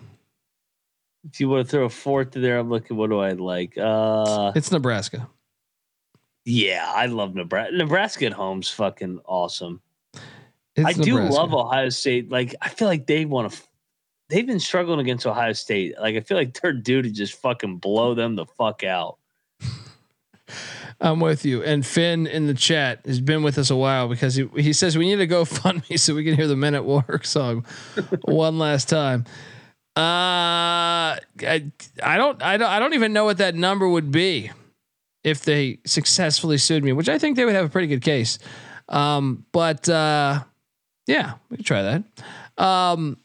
If 1.30 1.40
you 1.40 1.50
want 1.50 1.66
to 1.68 1.72
throw 1.72 1.86
a 1.86 1.90
fourth 1.90 2.32
to 2.32 2.40
there, 2.40 2.58
I'm 2.58 2.70
looking. 2.70 2.98
What 2.98 3.10
do 3.10 3.20
I 3.20 3.32
like? 3.34 3.78
Uh, 3.78 4.52
It's 4.56 4.72
Nebraska. 4.72 5.28
yeah, 6.46 6.92
I 6.96 7.06
love 7.06 7.36
Nebraska. 7.36 7.76
Nebraska 7.76 8.26
at 8.26 8.34
home's 8.34 8.70
fucking 8.70 9.20
awesome. 9.26 9.82
It's 10.76 10.86
I 10.88 10.94
do 10.94 11.12
Nebraska. 11.16 11.36
love 11.36 11.54
Ohio 11.54 11.90
State. 11.90 12.32
Like, 12.32 12.56
I 12.62 12.70
feel 12.70 12.88
like 12.88 13.06
they 13.06 13.26
want 13.26 13.52
to. 13.52 13.62
They've 14.30 14.48
been 14.48 14.60
struggling 14.62 15.00
against 15.02 15.28
Ohio 15.28 15.52
State. 15.54 15.96
Like, 16.00 16.16
I 16.16 16.22
feel 16.22 16.38
like 16.38 16.60
they're 16.60 16.72
due 16.74 17.02
to 17.02 17.10
just 17.12 17.34
fucking 17.42 17.78
blow 17.78 18.14
them 18.16 18.36
the 18.36 18.46
fuck 18.46 18.84
out. 18.84 19.18
I'm 21.02 21.20
with 21.20 21.46
you. 21.46 21.64
And 21.64 21.86
Finn 21.86 22.28
in 22.28 22.48
the 22.48 22.54
chat 22.54 23.02
has 23.06 23.20
been 23.20 23.44
with 23.44 23.58
us 23.58 23.70
a 23.70 23.76
while 23.76 24.08
because 24.08 24.36
he, 24.36 24.48
he 24.56 24.72
says 24.74 24.98
we 24.98 25.06
need 25.08 25.18
to 25.18 25.28
go 25.28 25.46
fund 25.46 25.84
me 25.90 25.98
so 25.98 26.14
we 26.16 26.24
can 26.24 26.36
hear 26.36 26.48
the 26.48 26.56
Men 26.56 26.76
at 26.76 26.86
Work 26.86 27.26
song 27.26 27.66
one 28.24 28.58
last 28.60 28.88
time. 28.88 29.26
Uh, 29.95 31.19
I, 31.41 31.71
I 32.01 32.17
don't 32.17 32.41
I 32.41 32.56
don't 32.56 32.69
I 32.69 32.80
don't 32.80 32.93
even 32.93 33.12
know 33.12 33.25
what 33.25 33.39
that 33.39 33.56
number 33.56 33.88
would 33.89 34.10
be 34.10 34.51
if 35.23 35.43
they 35.43 35.80
successfully 35.86 36.58
sued 36.58 36.84
me, 36.84 36.93
which 36.93 37.10
I 37.10 37.17
think 37.19 37.36
they 37.36 37.43
would 37.43 37.56
have 37.56 37.65
a 37.65 37.69
pretty 37.69 37.88
good 37.88 38.01
case. 38.01 38.39
Um, 38.88 39.45
but 39.51 39.89
uh, 39.89 40.43
yeah, 41.08 41.34
we 41.49 41.58
can 41.58 41.65
try 41.65 41.82
that. 41.82 42.63
Um, 42.63 43.17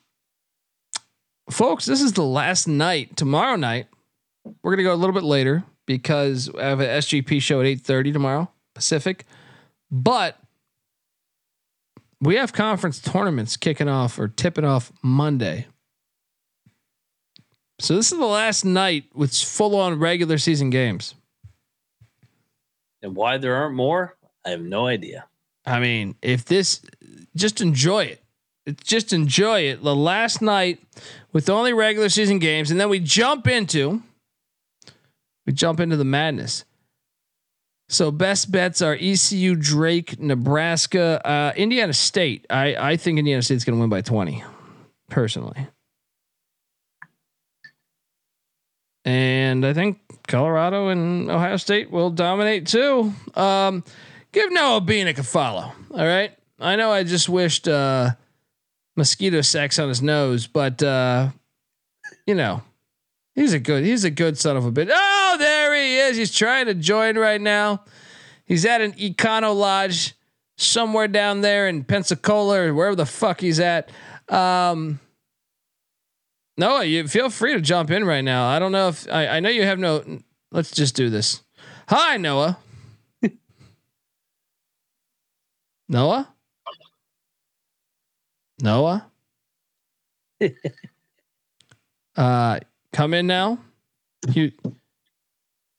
folks, 1.50 1.84
this 1.84 2.02
is 2.02 2.14
the 2.14 2.24
last 2.24 2.66
night. 2.66 3.16
Tomorrow 3.16 3.56
night, 3.56 3.86
we're 4.62 4.72
gonna 4.72 4.82
go 4.82 4.94
a 4.94 4.96
little 4.96 5.14
bit 5.14 5.24
later 5.24 5.62
because 5.86 6.50
I 6.58 6.64
have 6.64 6.80
an 6.80 6.88
SGP 6.88 7.40
show 7.42 7.60
at 7.60 7.66
eight 7.66 7.82
thirty 7.82 8.12
tomorrow 8.12 8.50
Pacific, 8.74 9.24
but 9.90 10.36
we 12.20 12.36
have 12.36 12.52
conference 12.52 12.98
tournaments 12.98 13.56
kicking 13.56 13.88
off 13.88 14.18
or 14.18 14.26
tipping 14.26 14.64
off 14.64 14.90
Monday. 15.02 15.66
So 17.78 17.94
this 17.94 18.10
is 18.10 18.18
the 18.18 18.24
last 18.24 18.64
night 18.64 19.04
with 19.14 19.34
full 19.34 19.76
on 19.76 19.98
regular 19.98 20.38
season 20.38 20.70
games. 20.70 21.14
And 23.02 23.14
why 23.14 23.38
there 23.38 23.54
aren't 23.54 23.74
more, 23.74 24.16
I 24.44 24.50
have 24.50 24.62
no 24.62 24.86
idea. 24.86 25.26
I 25.66 25.80
mean, 25.80 26.14
if 26.22 26.44
this, 26.44 26.80
just 27.34 27.60
enjoy 27.60 28.04
it. 28.04 28.22
It's 28.64 28.82
just 28.82 29.12
enjoy 29.12 29.60
it. 29.60 29.82
The 29.82 29.94
last 29.94 30.42
night 30.42 30.80
with 31.32 31.48
only 31.48 31.72
regular 31.72 32.08
season 32.08 32.38
games, 32.38 32.70
and 32.70 32.80
then 32.80 32.88
we 32.88 32.98
jump 32.98 33.46
into, 33.46 34.02
we 35.44 35.52
jump 35.52 35.78
into 35.78 35.96
the 35.96 36.04
madness. 36.04 36.64
So 37.88 38.10
best 38.10 38.50
bets 38.50 38.82
are 38.82 38.96
ECU, 39.00 39.54
Drake, 39.54 40.18
Nebraska, 40.18 41.24
uh, 41.24 41.52
Indiana 41.56 41.92
State. 41.92 42.44
I 42.50 42.74
I 42.74 42.96
think 42.96 43.20
Indiana 43.20 43.42
State's 43.42 43.62
going 43.62 43.76
to 43.76 43.80
win 43.80 43.90
by 43.90 44.00
twenty, 44.00 44.42
personally. 45.08 45.68
And 49.06 49.64
I 49.64 49.72
think 49.72 50.00
Colorado 50.26 50.88
and 50.88 51.30
Ohio 51.30 51.56
State 51.56 51.92
will 51.92 52.10
dominate 52.10 52.66
too. 52.66 53.14
Um, 53.34 53.84
give 54.32 54.52
Noah 54.52 54.80
Beanick 54.80 55.18
a 55.18 55.22
follow. 55.22 55.72
All 55.92 56.06
right. 56.06 56.32
I 56.58 56.74
know 56.74 56.90
I 56.90 57.04
just 57.04 57.28
wished 57.28 57.68
uh, 57.68 58.10
mosquito 58.96 59.42
sex 59.42 59.78
on 59.78 59.88
his 59.88 60.02
nose, 60.02 60.48
but 60.48 60.82
uh, 60.82 61.30
you 62.26 62.34
know, 62.34 62.62
he's 63.36 63.52
a 63.52 63.60
good 63.60 63.84
he's 63.84 64.02
a 64.02 64.10
good 64.10 64.36
son 64.38 64.56
of 64.56 64.64
a 64.64 64.72
bitch. 64.72 64.90
Oh, 64.92 65.36
there 65.38 65.74
he 65.76 65.98
is. 65.98 66.16
He's 66.16 66.34
trying 66.34 66.66
to 66.66 66.74
join 66.74 67.16
right 67.16 67.40
now. 67.40 67.84
He's 68.44 68.64
at 68.64 68.80
an 68.80 68.92
Econo 68.94 69.54
Lodge 69.54 70.14
somewhere 70.56 71.06
down 71.06 71.42
there 71.42 71.68
in 71.68 71.84
Pensacola 71.84 72.62
or 72.62 72.74
wherever 72.74 72.96
the 72.96 73.06
fuck 73.06 73.40
he's 73.40 73.60
at. 73.60 73.90
Um, 74.28 74.98
Noah, 76.58 76.84
you 76.84 77.06
feel 77.08 77.28
free 77.30 77.52
to 77.54 77.60
jump 77.60 77.90
in 77.90 78.04
right 78.04 78.22
now. 78.22 78.48
I 78.48 78.58
don't 78.58 78.72
know 78.72 78.88
if 78.88 79.06
I, 79.10 79.26
I 79.28 79.40
know 79.40 79.50
you 79.50 79.62
have 79.64 79.78
no. 79.78 80.20
Let's 80.50 80.70
just 80.70 80.96
do 80.96 81.10
this. 81.10 81.42
Hi, 81.88 82.16
Noah. 82.16 82.58
Noah. 85.88 86.32
Noah. 88.62 89.06
uh, 92.16 92.58
come 92.92 93.14
in 93.14 93.26
now. 93.26 93.58
You. 94.32 94.52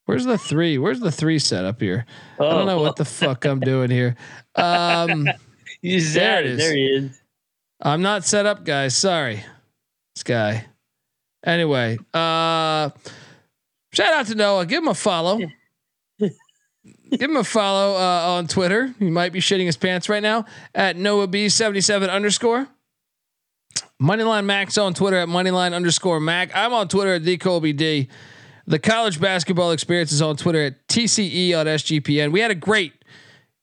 Where's 0.06 0.26
the 0.26 0.38
three? 0.38 0.78
Where's 0.78 1.00
the 1.00 1.12
three 1.12 1.40
set 1.40 1.66
up 1.66 1.82
here? 1.82 2.06
I 2.40 2.44
don't 2.44 2.66
know 2.68 2.80
what 2.80 2.96
the 2.96 3.04
fuck 3.06 3.46
I'm 3.46 3.60
doing 3.60 3.90
here. 3.90 4.16
Um, 4.60 5.26
There 5.26 5.36
it. 5.84 6.46
is. 6.48 6.58
There 6.58 6.76
he 6.76 6.86
is. 6.88 7.22
I'm 7.80 8.02
not 8.02 8.26
set 8.26 8.48
up, 8.48 8.64
guys. 8.66 8.98
Sorry. 8.98 9.44
This 10.18 10.24
guy. 10.24 10.66
Anyway, 11.46 11.96
uh 12.12 12.90
shout 13.94 14.14
out 14.14 14.26
to 14.26 14.34
Noah. 14.34 14.66
Give 14.66 14.82
him 14.82 14.88
a 14.88 14.96
follow. 14.96 15.38
Give 16.20 16.32
him 17.12 17.38
a 17.38 17.44
follow 17.44 17.96
uh, 17.96 18.32
on 18.32 18.48
Twitter. 18.48 18.96
He 18.98 19.12
might 19.12 19.32
be 19.32 19.40
shitting 19.40 19.68
his 19.68 19.78
pants 19.78 20.10
right 20.10 20.24
now 20.24 20.46
at 20.74 20.96
Noah 20.96 21.28
B77 21.28 22.10
underscore. 22.10 22.68
Moneyline 24.02 24.46
Max 24.46 24.80
on 24.80 24.96
Twitter 24.96 25.18
at 25.18 25.28
Moneyline 25.28 25.76
underscore 25.76 26.20
Mac. 26.20 26.50
I'm 26.56 26.74
on 26.74 26.88
Twitter 26.88 27.14
at 27.14 27.22
DColbyD. 27.22 28.08
The 28.66 28.80
college 28.80 29.22
basketball 29.22 29.70
experience 29.70 30.12
is 30.12 30.24
on 30.24 30.36
Twitter 30.36 30.64
at 30.64 30.88
TCE 30.88 31.56
on 31.56 31.68
SGPN. 31.68 32.32
We 32.32 32.40
had 32.40 32.50
a 32.50 32.56
great 32.56 32.94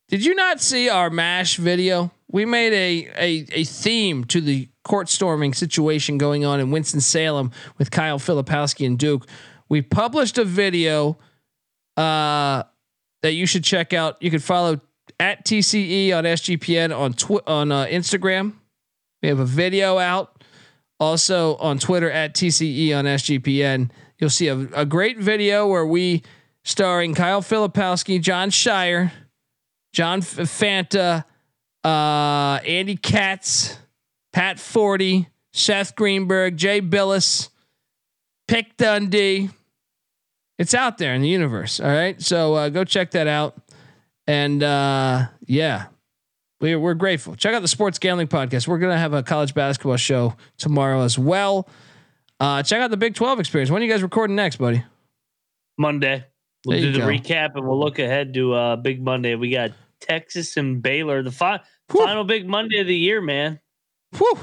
did 0.09 0.25
you 0.25 0.35
not 0.35 0.61
see 0.61 0.89
our 0.89 1.11
MASH 1.11 1.57
video? 1.57 2.13
We 2.35 2.47
made 2.47 2.73
a, 2.73 3.09
a 3.17 3.47
a 3.61 3.65
theme 3.65 4.25
to 4.25 4.41
the 4.41 4.69
court 4.83 5.09
storming 5.09 5.55
situation 5.55 6.19
going 6.19 6.45
on 6.45 6.59
in 6.59 6.73
Winston 6.73 7.01
Salem 7.01 7.53
with 7.79 7.93
Kyle 7.93 8.19
Filipowski 8.19 8.85
and 8.85 8.99
Duke. 8.99 9.29
We 9.69 9.83
published 9.83 10.37
a 10.39 10.45
video 10.45 11.17
uh, 11.97 12.65
that 13.23 13.35
you 13.35 13.47
should 13.47 13.63
check 13.63 13.93
out. 13.93 14.21
You 14.21 14.33
can 14.33 14.41
follow 14.41 14.81
at 15.21 15.45
TCE 15.45 16.13
on 16.13 16.25
SGPN 16.25 16.99
on 16.99 17.13
twi- 17.13 17.39
on 17.47 17.71
uh, 17.71 17.85
Instagram. 17.85 18.55
We 19.23 19.29
have 19.29 19.39
a 19.39 19.45
video 19.45 19.99
out. 19.99 20.43
Also 20.99 21.55
on 21.59 21.79
Twitter 21.79 22.11
at 22.11 22.35
TCE 22.35 22.99
on 22.99 23.05
SGPN. 23.05 23.93
You'll 24.19 24.29
see 24.29 24.49
a, 24.49 24.59
a 24.75 24.85
great 24.85 25.19
video 25.19 25.69
where 25.69 25.87
we 25.87 26.25
starring 26.65 27.15
Kyle 27.15 27.43
Filipowski, 27.43 28.21
Jon 28.21 28.51
Scheyer, 28.51 29.13
John 29.93 30.19
F- 30.19 30.35
Fanta, 30.35 31.27
uh, 31.85 32.61
Andy 32.67 32.97
Katz, 32.97 33.77
Pat 34.33 34.59
Forde, 34.59 35.27
Seth 35.53 35.95
Greenberg, 35.97 36.57
Jay 36.57 36.81
Bilas, 36.81 37.49
Pick 38.49 38.77
Dundee. 38.77 39.51
It's 40.59 40.75
out 40.75 40.99
there 40.99 41.15
in 41.15 41.23
the 41.23 41.29
universe. 41.29 41.81
All 41.81 41.89
right. 41.89 42.21
So 42.23 42.55
uh, 42.55 42.69
go 42.69 42.85
check 42.85 43.11
that 43.13 43.27
out. 43.27 43.57
And 44.27 44.63
uh, 44.63 45.27
yeah, 45.47 45.87
we're, 46.61 46.79
we're 46.79 46.95
grateful. 46.95 47.35
Check 47.35 47.55
out 47.55 47.63
the 47.63 47.69
Sports 47.69 47.99
Gambling 47.99 48.29
Podcast. 48.29 48.67
We're 48.69 48.79
going 48.79 48.93
to 48.93 48.99
have 48.99 49.13
a 49.13 49.23
college 49.23 49.53
basketball 49.55 49.97
show 49.97 50.35
tomorrow 50.57 51.03
as 51.03 51.19
well. 51.19 51.69
Uh, 52.41 52.63
check 52.63 52.81
out 52.81 52.91
the 52.91 52.97
Big 52.97 53.15
12 53.15 53.41
experience. 53.41 53.71
When 53.71 53.83
are 53.83 53.85
you 53.85 53.91
guys 53.93 54.03
recording 54.03 54.37
next, 54.37 54.57
buddy? 54.57 54.83
Monday. 55.79 56.25
We'll 56.67 56.81
There 56.81 56.93
do 56.93 56.99
the 56.99 56.99
go. 57.01 57.07
recap 57.07 57.57
and 57.57 57.67
we'll 57.67 57.79
look 57.79 57.99
ahead 57.99 58.33
to 58.35 58.55
uh 58.55 58.77
Big 58.77 59.03
Monday. 59.03 59.35
We 59.35 59.51
got 59.51 59.73
Texas 60.01 60.57
and 60.57 60.81
Baylor, 60.83 61.23
the 61.23 61.31
fi- 61.33 61.61
Whew. 61.91 62.05
final 62.05 62.25
Big 62.25 62.47
Monday 62.49 62.81
of 62.81 62.87
the 62.87 62.97
year, 62.97 63.21
man. 63.21 63.61
Whew. 64.17 64.39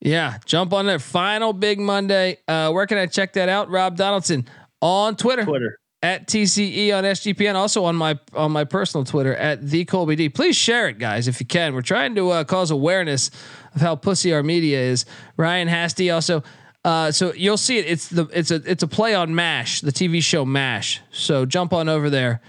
Yeah, 0.00 0.36
jump 0.44 0.74
on 0.74 0.84
that 0.86 1.00
final 1.00 1.54
big 1.54 1.80
Monday. 1.80 2.36
Uh, 2.46 2.70
where 2.72 2.86
can 2.86 2.98
I 2.98 3.06
check 3.06 3.32
that 3.34 3.48
out? 3.48 3.70
Rob 3.70 3.96
Donaldson 3.96 4.46
on 4.82 5.16
Twitter, 5.16 5.44
Twitter. 5.44 5.78
at 6.02 6.28
TCE 6.28 6.94
on 6.94 7.04
SGPN, 7.04 7.54
also 7.54 7.84
on 7.84 7.96
my 7.96 8.18
on 8.34 8.52
my 8.52 8.64
personal 8.64 9.04
Twitter 9.04 9.34
at 9.34 9.66
the 9.66 9.86
Colby 9.86 10.14
D. 10.14 10.28
Please 10.28 10.56
share 10.56 10.88
it, 10.88 10.98
guys, 10.98 11.26
if 11.26 11.40
you 11.40 11.46
can. 11.46 11.74
We're 11.74 11.80
trying 11.80 12.14
to 12.16 12.30
uh, 12.30 12.44
cause 12.44 12.70
awareness 12.70 13.30
of 13.74 13.80
how 13.80 13.96
pussy 13.96 14.34
our 14.34 14.42
media 14.42 14.78
is. 14.78 15.06
Ryan 15.38 15.68
Hasty 15.68 16.10
also. 16.10 16.42
Uh, 16.84 17.10
so 17.10 17.32
you'll 17.32 17.56
see 17.56 17.78
it. 17.78 17.86
It's 17.86 18.08
the 18.08 18.28
it's 18.34 18.50
a 18.50 18.56
it's 18.70 18.82
a 18.82 18.88
play 18.88 19.14
on 19.14 19.34
Mash, 19.34 19.80
the 19.80 19.90
TV 19.90 20.22
show 20.22 20.44
Mash. 20.44 21.00
So 21.12 21.46
jump 21.46 21.72
on 21.72 21.88
over 21.88 22.10
there 22.10 22.42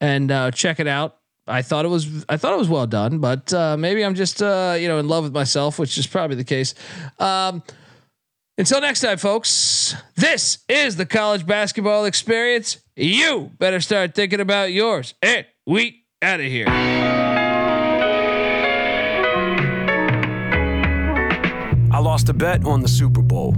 and 0.00 0.30
uh, 0.30 0.50
check 0.52 0.80
it 0.80 0.86
out. 0.86 1.18
I 1.46 1.62
thought 1.62 1.84
it 1.84 1.88
was 1.88 2.24
I 2.28 2.36
thought 2.36 2.54
it 2.54 2.58
was 2.58 2.68
well 2.68 2.86
done, 2.86 3.18
but 3.18 3.52
uh, 3.52 3.76
maybe 3.76 4.02
I'm 4.02 4.14
just 4.14 4.42
uh, 4.42 4.76
you 4.78 4.88
know 4.88 4.98
in 4.98 5.08
love 5.08 5.24
with 5.24 5.34
myself, 5.34 5.78
which 5.78 5.98
is 5.98 6.06
probably 6.06 6.36
the 6.36 6.44
case. 6.44 6.74
Um, 7.18 7.62
until 8.56 8.80
next 8.80 9.00
time, 9.00 9.18
folks. 9.18 9.96
This 10.14 10.58
is 10.68 10.96
the 10.96 11.06
college 11.06 11.44
basketball 11.44 12.04
experience. 12.04 12.78
You 12.96 13.50
better 13.58 13.80
start 13.80 14.14
thinking 14.14 14.40
about 14.40 14.72
yours. 14.72 15.14
And 15.20 15.44
we 15.66 16.04
out 16.22 16.40
of 16.40 16.46
here. 16.46 16.66
I 21.90 21.98
lost 21.98 22.28
a 22.28 22.32
bet 22.32 22.64
on 22.64 22.80
the 22.80 22.88
Super 22.88 23.22
Bowl. 23.22 23.56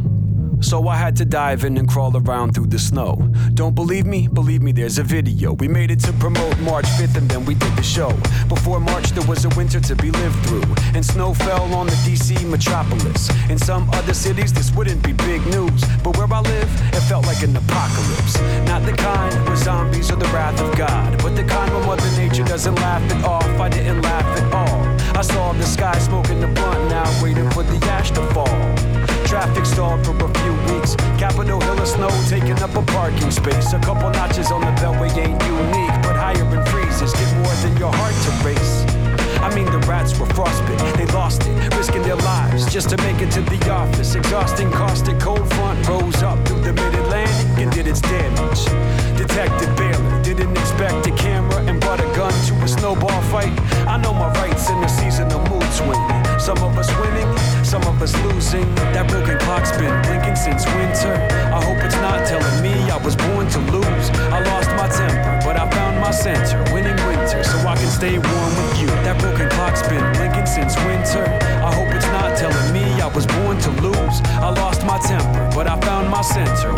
So 0.60 0.88
I 0.88 0.96
had 0.96 1.16
to 1.16 1.24
dive 1.24 1.64
in 1.64 1.76
and 1.76 1.88
crawl 1.88 2.16
around 2.16 2.54
through 2.54 2.66
the 2.66 2.78
snow. 2.78 3.16
Don't 3.54 3.74
believe 3.74 4.06
me? 4.06 4.26
Believe 4.26 4.62
me, 4.62 4.72
there's 4.72 4.98
a 4.98 5.02
video. 5.02 5.52
We 5.52 5.68
made 5.68 5.90
it 5.90 6.00
to 6.00 6.12
promote 6.14 6.58
March 6.60 6.86
5th 6.86 7.16
and 7.16 7.28
then 7.28 7.44
we 7.44 7.54
did 7.54 7.74
the 7.76 7.82
show. 7.82 8.10
Before 8.48 8.80
March, 8.80 9.10
there 9.10 9.26
was 9.26 9.44
a 9.44 9.50
winter 9.50 9.80
to 9.80 9.94
be 9.94 10.10
lived 10.10 10.46
through, 10.46 10.64
and 10.94 11.04
snow 11.04 11.34
fell 11.34 11.72
on 11.74 11.86
the 11.86 11.98
DC 12.06 12.48
metropolis. 12.48 13.30
In 13.50 13.58
some 13.58 13.88
other 13.90 14.14
cities, 14.14 14.52
this 14.52 14.72
wouldn't 14.74 15.02
be 15.04 15.12
big 15.12 15.44
news, 15.46 15.84
but 16.02 16.16
where 16.16 16.32
I 16.32 16.40
live, 16.40 16.70
it 16.94 17.02
felt 17.02 17.26
like 17.26 17.42
an 17.42 17.56
apocalypse. 17.56 18.40
Not 18.66 18.84
the 18.84 18.92
kind 18.92 19.34
where 19.46 19.56
zombies 19.56 20.10
are 20.10 20.16
the 20.16 20.26
wrath 20.26 20.60
of 20.60 20.76
God, 20.76 21.22
but 21.22 21.36
the 21.36 21.44
kind 21.44 21.72
where 21.74 21.86
Mother 21.86 22.10
Nature 22.16 22.44
doesn't 22.44 22.74
laugh 22.76 23.04
it 23.10 23.24
off. 23.24 23.46
I 23.60 23.68
didn't 23.68 24.02
laugh 24.02 24.24
at 24.24 24.52
all. 24.52 25.16
I 25.16 25.22
saw 25.22 25.52
the 25.52 25.64
sky 25.64 25.98
smoking 25.98 26.40
the 26.40 26.48
blunt, 26.48 26.90
now 26.90 27.22
waiting 27.22 27.50
for 27.50 27.62
the 27.62 27.78
ash 27.86 28.10
to 28.12 28.22
fall. 28.32 28.86
Traffic 29.26 29.66
stalled 29.66 30.06
for 30.06 30.14
a 30.14 30.34
few 30.38 30.52
weeks. 30.72 30.94
Capitol 31.18 31.60
Hill 31.60 31.80
of 31.80 31.88
snow 31.88 32.10
taking 32.28 32.58
up 32.62 32.74
a 32.76 32.82
parking 32.82 33.32
space. 33.32 33.72
A 33.72 33.78
couple 33.80 34.08
notches 34.10 34.52
on 34.52 34.60
the 34.60 34.70
beltway 34.80 35.10
ain't 35.18 35.42
unique, 35.42 35.96
but 36.02 36.14
higher 36.14 36.46
in 36.54 36.64
freezes 36.66 37.12
get 37.12 37.34
more 37.38 37.54
than 37.56 37.76
your 37.76 37.92
heart 37.92 38.14
to 38.22 38.46
race. 38.46 38.84
I 39.42 39.52
mean, 39.52 39.66
the 39.66 39.78
rats 39.80 40.16
were 40.18 40.26
frostbit, 40.26 40.78
they 40.96 41.06
lost 41.06 41.42
it, 41.42 41.74
risking 41.74 42.02
their 42.02 42.16
lives 42.16 42.72
just 42.72 42.88
to 42.90 42.96
make 42.98 43.20
it 43.20 43.32
to 43.32 43.42
the 43.42 43.58
office. 43.68 44.14
Exhausting, 44.14 44.70
caustic, 44.70 45.18
cold 45.18 45.48
front 45.54 45.88
rose 45.88 46.22
up 46.22 46.38
through 46.46 46.62
the 46.62 46.72
mid 46.72 46.94
Atlantic 46.94 47.58
and 47.58 47.72
did 47.72 47.88
its 47.88 48.00
damage. 48.00 48.64
Detective 49.18 49.76
Baylor 49.76 50.22
didn't 50.22 50.56
expect 50.56 51.06
a 51.08 51.10
camera 51.16 51.65
brought 51.87 52.01
a 52.01 52.16
gun 52.18 52.35
to 52.46 52.55
a 52.64 52.68
snowball 52.68 53.22
fight. 53.31 53.55
I 53.87 53.96
know 53.96 54.12
my 54.12 54.27
rights 54.42 54.68
in 54.70 54.81
the 54.81 54.88
seasonal 54.88 55.38
mood 55.46 55.70
swing. 55.70 56.03
Some 56.37 56.59
of 56.59 56.77
us 56.77 56.90
winning, 56.99 57.31
some 57.62 57.83
of 57.87 58.03
us 58.03 58.12
losing. 58.27 58.66
That 58.90 59.07
broken 59.07 59.38
clock's 59.38 59.70
been 59.79 59.94
blinking 60.03 60.35
since 60.35 60.66
winter. 60.75 61.14
I 61.55 61.62
hope 61.62 61.79
it's 61.87 61.94
not 62.03 62.27
telling 62.27 62.59
me 62.61 62.75
I 62.90 62.99
was 62.99 63.14
born 63.14 63.46
to 63.55 63.61
lose. 63.70 64.07
I 64.35 64.42
lost 64.51 64.70
my 64.75 64.88
temper, 64.90 65.38
but 65.46 65.55
I 65.55 65.70
found 65.70 66.01
my 66.01 66.11
center. 66.11 66.59
Winning 66.75 66.99
winter, 67.07 67.44
so 67.44 67.57
I 67.62 67.77
can 67.79 67.87
stay 67.87 68.18
warm 68.18 68.53
with 68.59 68.81
you. 68.83 68.90
That 69.07 69.20
broken 69.22 69.49
clock's 69.51 69.87
been 69.87 70.03
blinking 70.18 70.46
since 70.46 70.75
winter. 70.90 71.22
I 71.62 71.70
hope 71.70 71.94
it's 71.94 72.11
not 72.11 72.35
telling 72.37 72.72
me 72.75 72.83
I 72.99 73.07
was 73.07 73.27
born 73.27 73.62
to 73.62 73.70
lose. 73.79 74.16
I 74.42 74.51
lost 74.51 74.83
my 74.83 74.99
temper, 74.99 75.51
but 75.55 75.68
I 75.70 75.79
found 75.87 76.11
my 76.11 76.22
center. 76.22 76.75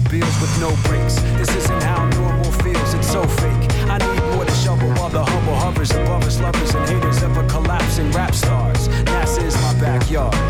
That 0.00 0.40
with 0.40 0.60
no 0.60 0.70
brakes. 0.88 1.16
This 1.38 1.54
isn't 1.54 1.82
how 1.82 2.08
normal 2.10 2.50
feels, 2.62 2.94
it's 2.94 3.10
so 3.10 3.22
fake. 3.24 3.64
I 3.88 3.98
need 3.98 4.22
more 4.34 4.44
to 4.44 4.52
shovel 4.52 4.88
while 4.90 5.10
the 5.10 5.24
humble 5.24 5.54
hovers 5.56 5.90
above 5.90 6.24
us, 6.24 6.40
lovers 6.40 6.74
and 6.74 6.88
haters 6.88 7.22
a 7.36 7.46
collapsing 7.48 8.10
rap 8.12 8.34
stars. 8.34 8.88
NASA 8.88 9.44
is 9.44 9.56
my 9.56 9.74
backyard. 9.80 10.41